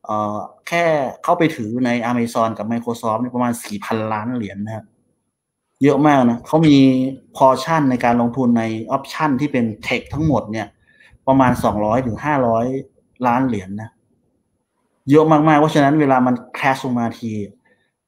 [0.04, 0.86] เอ่อแค่
[1.24, 4.86] เข้าไปถือใน Amazon กับ Microsoft เนี่ยประมาณ 4,000 ล้านเหรียญนะครับ
[5.84, 6.76] เยอะมากนะ เขามี
[7.36, 10.68] พอชั่นในการลงทุนในออปชันที่เป็นเทคทั้งหมดเนี่ย
[11.28, 12.18] ประมาณ 200ถึง
[12.72, 13.92] 500 ล้านเหรียญนะ
[15.12, 17.32] เยอะมากๆ เพราะฉะนั้นเวลามันแคชลงมาที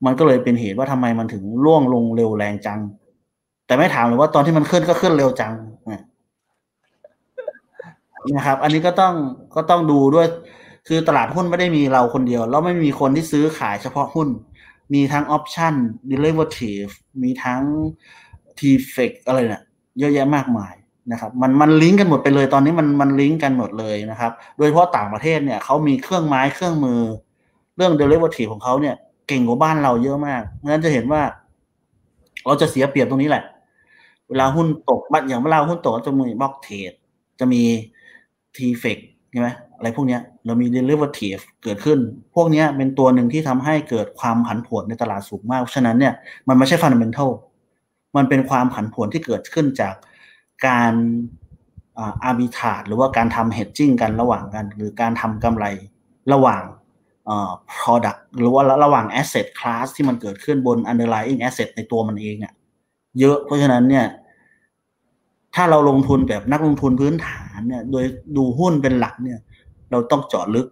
[0.06, 2.80] มันก็เลยเป็นเหตุว่าทำไมมันถึงร่วงลงเร็วแรงจัง
[3.66, 5.54] แต่ไม่ถามเลยว่าตอนที่มันขึ้นก็ขึ้นเร็วจัง
[8.36, 9.14] นะครับ อันนี้ก็ต้อง
[9.56, 10.28] ก็ต้องดูด้วย
[10.88, 14.30] คือตลาดหุ้นไม่ได้มีเราคนเดียว แล้วไม่มีคนที่ซื้อขายเฉพาะหุ้น
[14.94, 15.74] มีทั้งออปชั่น
[16.12, 16.92] derivative
[17.24, 17.62] มีทั้ง
[18.60, 18.62] t
[18.94, 19.64] f e c อะไรเนี่ย
[20.00, 20.74] เยอะแยะมากมาย
[21.12, 27.02] นะครับมันมันลิงก์กันหมดไปเลยตอนนี้มันมันลิงก์กันหมดเลยนะครับ โดยเฉพาะต่างประเทศเนี่ยเขามีเครื่องไม้เครื่องมือ
[27.78, 28.96] เรื่อง derivative ของเขาเนี่ย
[29.28, 31.22] เก่งกว่าบ้านเราเยอะมากเพราะฉะนั้นจะเห็นว่า
[32.46, 33.44] เราจะเสียเปรียบตรงนี้แหละ
[34.30, 36.92] เวลาหุ้นตกบัตอย่างเวลาหุ้นตกจะมีบล็อกเทรด
[37.40, 37.62] จะมี
[38.56, 38.98] t f e c
[39.32, 42.00] ใช่ไหมอะไรพวกนี้เรามี derivative เกิดขึ้น
[42.36, 46.14] พวกนี้เป็นตัวหนึ่งที่ทำให้เกิดความผันผวนในตลาดสูงมากเพราะฉะนั้นเนี่ย
[46.48, 47.32] มันไม่ใช่ fundamental
[48.18, 49.94] มันเป็นความผันผวนที่เกิดขึ้นจาก
[50.66, 50.94] การ
[51.98, 55.66] อาร์บิทาดหรือว่าการทำ hedging กันระหว่างกัน หรือการทำกำไร
[56.34, 56.64] ระหว่าง
[57.76, 62.54] product หรือว่าระหว่าง asset class ที่มันเกิดขึ้นบน underlying asset ในตัวมันเองอะ่ะ
[63.20, 64.06] เยอะเพราะฉะนั้นเนี่ย
[65.56, 68.06] ถ้าเราลงทุนแบบนักลงทุนพื้นฐานเนี่ย โดย
[68.38, 69.40] ดูหุ้นเป็นหลักเนี่ย
[69.92, 70.68] เราต้องเจาะลึก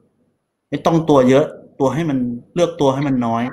[0.70, 1.46] ไม่ต้องตัวเยอะ
[1.80, 2.18] ตัวให้มัน
[2.54, 3.44] เลือกตัวให้มันน้อย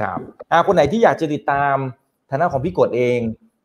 [0.00, 0.18] ครับ
[0.50, 1.74] อ่าคนไหนที่อยากจะติดตาม
[2.30, 3.18] ฐานะของพี่กดเอง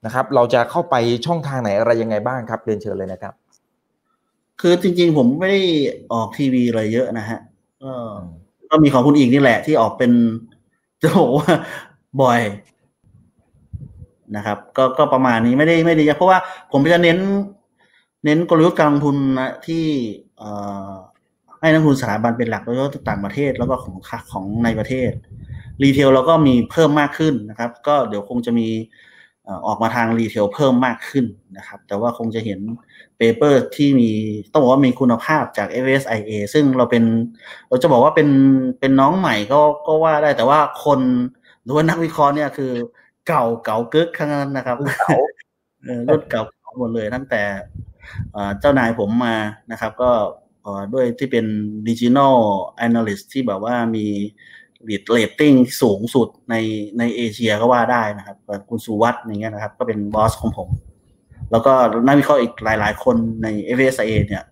[0.06, 0.96] นะครับ เราจะเข้าไป
[1.26, 3.34] ช่องทางไหนอะไรยังไงบ้างครับเรียนเชิญเลยนะครับ
[4.62, 5.62] คือจริง ๆ ผมไม่ได้
[6.14, 7.40] ออกทีวีอะไรเยอะนะฮะ
[7.84, 7.92] ก็
[8.70, 10.12] ก็มีของคุณอีกนี่แหละที่ออกเป็น
[11.02, 11.50] จะบอกว่า
[12.22, 12.42] บ่อย
[14.36, 16.40] นะครับ ก็ก็ประมาณนี้ไม่ได้ไม่ได้เยอะเพราะว่า
[16.72, 17.18] ผมจะเน้น
[18.26, 19.86] เน้นกลยุทธ์การลงทุนนะที่
[20.38, 20.50] เอ่
[20.90, 20.92] อ
[21.60, 23.96] ให้นักลงทุนสถาบันเป็นหลักแล้วก็ต่างประเทศแล้วก็ของ
[24.32, 25.12] ของในประเทศ
[25.84, 31.26] รีเทลเราก็มีเพิ่มมากขึ้นนะครับ ก็เดี๋ยวคงจะมีเอ่อออกมาทางรีเทลเพิ่มมากขึ้น
[31.58, 32.60] นะครับ แต่ว่าคงจะเห็น
[33.18, 34.10] paper ที่มี
[34.52, 37.04] ต้องบอกว่ามีคุณภาพจาก FSIA ซึ่งเราเป็น
[37.70, 38.30] เราจะบอกว่าเป็น
[38.80, 41.00] เป็นน้องใหม่ก็ก็ว่าได้แต่ว่าคน
[41.64, 42.72] หรือว่านักวิเคราะห์เนี่ยคือ
[43.28, 45.18] เก่าเก่ากึกทั้งนั้นนะครับเก่า
[45.86, 46.44] เออรุ่นเก่า
[46.80, 47.44] หมดเลยตั้งแต่
[48.32, 49.36] เอ่อเจ้านายผมมา
[49.72, 50.12] นะครับ ก็
[50.64, 51.46] เอ่อด้วยที่เป็น
[51.88, 52.36] Digital
[52.88, 54.06] Analyst ที่แบบว่ามี
[54.86, 54.92] เร
[55.30, 56.56] ตติ้งสูงสุดใน
[57.00, 60.70] ในเอเชียก็ว่าได้นะครับแบบคุณสุวัตอย่างเงี้ยนะครับ ก็เป็น boss ของผม
[61.52, 61.74] แล้วก็
[62.06, 63.48] นักวิเคราะห์อีกหลาย ๆ คนใน
[63.78, 64.44] FSIA เนี่ย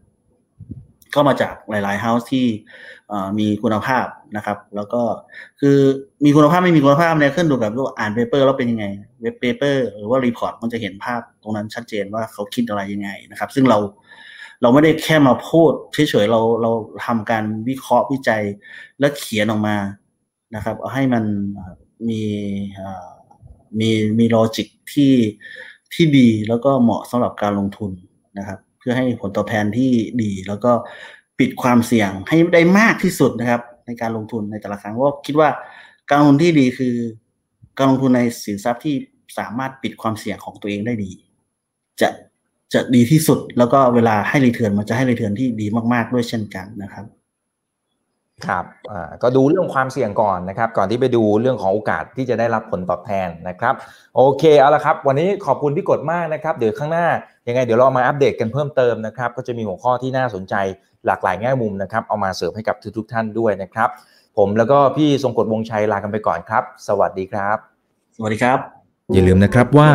[1.15, 2.45] ก็มาจากหลายๆ house ที่
[3.39, 4.05] มีคุณภาพ
[4.37, 5.01] นะครับ แล้วก็
[5.59, 5.77] คือ
[6.25, 8.85] มีคุณภาพไม่มีคุณภาพเนี่ยขึ้นอยู่กับว่าอ่าน paper แล้วเป็นยังไง
[9.21, 13.77] เว็บ paper หรือว่า report มันจะเห็นภาพตรงนั้นชัดเจนว่าเขาคิดอะไรยังไงนะครับ ซึ่งเรา
[14.61, 16.71] เราไม่ได้แค่มาพูดเฉยๆเราเรา
[17.05, 18.43] ทำการวิเคราะห์วิจัย
[18.99, 19.75] และเขียนออกมา
[20.55, 21.23] นะครับเอาให้มัน
[22.09, 22.21] มี
[23.79, 23.89] มี
[24.19, 25.13] มี logic ที่
[25.93, 27.91] ที่ดีแล้วก็เหมาะสำหรับการลงทุน
[28.37, 29.91] นะครับ เพื่อให้ผลตอบแทนที่
[30.21, 30.71] ดีแล้วก็
[31.39, 35.49] ปิดความเสี่ยงให้ได้มากที่สุดนะครับ ในการลงทุนในแต่ละครั้งเพราะคิดว่า
[36.09, 36.95] การลงทุนที่ดีคือ
[37.77, 38.95] การลงทุนในสินทรัพย์ที่
[39.37, 41.11] สามารถปิดความเสี่ยงของตัวเองได้ดี
[42.01, 42.09] จะ
[42.73, 47.05] จะดีที่สุดแล้วก็เวลาให้ return มันจะให้ returnที่ดีมาก ๆ ด้วยเช่นกันนะครับ
[48.47, 53.73] ครับอ่าก็ดูเรื่องความเสี่ยงก่อนนะครับ ก่อนที่ไปดูเรื่องของโอกาสที่จะได้รับผลตอบแทนนะครับ
[54.15, 57.07] โอเคเอาละครับ วันนี้ขอบคุณพี่กดมากนะครับ เดี๋ยวข้างหน้า
[57.47, 60.55] ยังไงเดี๋ยวเรามาอัปเดตกันเพิ่มเติมนะครับ ก็จะมีหัวข้อที่น่าสนใจ
[61.05, 63.89] หลากหลายแง่มุมนะครับ เอามาเสิร์ฟให้กับทุกๆท่านด้วยนะครับ
[64.37, 67.57] ผมแล้วก็พี่ทรงกฎวงชัยลากันไปก่อนครับ สวัสดีครับ
[68.15, 68.59] สวัสดีครับ
[69.13, 69.89] อย่าลืมนะครับว่า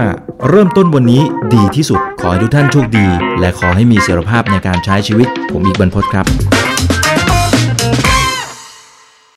[0.48, 1.22] เริ่มต้นวันนี้
[1.54, 3.06] ดีที่สุดขอให้ทุกท่านโชคดี
[3.40, 6.26] และขอให้มีเสรีภาพในการใช้ชีวิต ผมอีกบรรพตครับ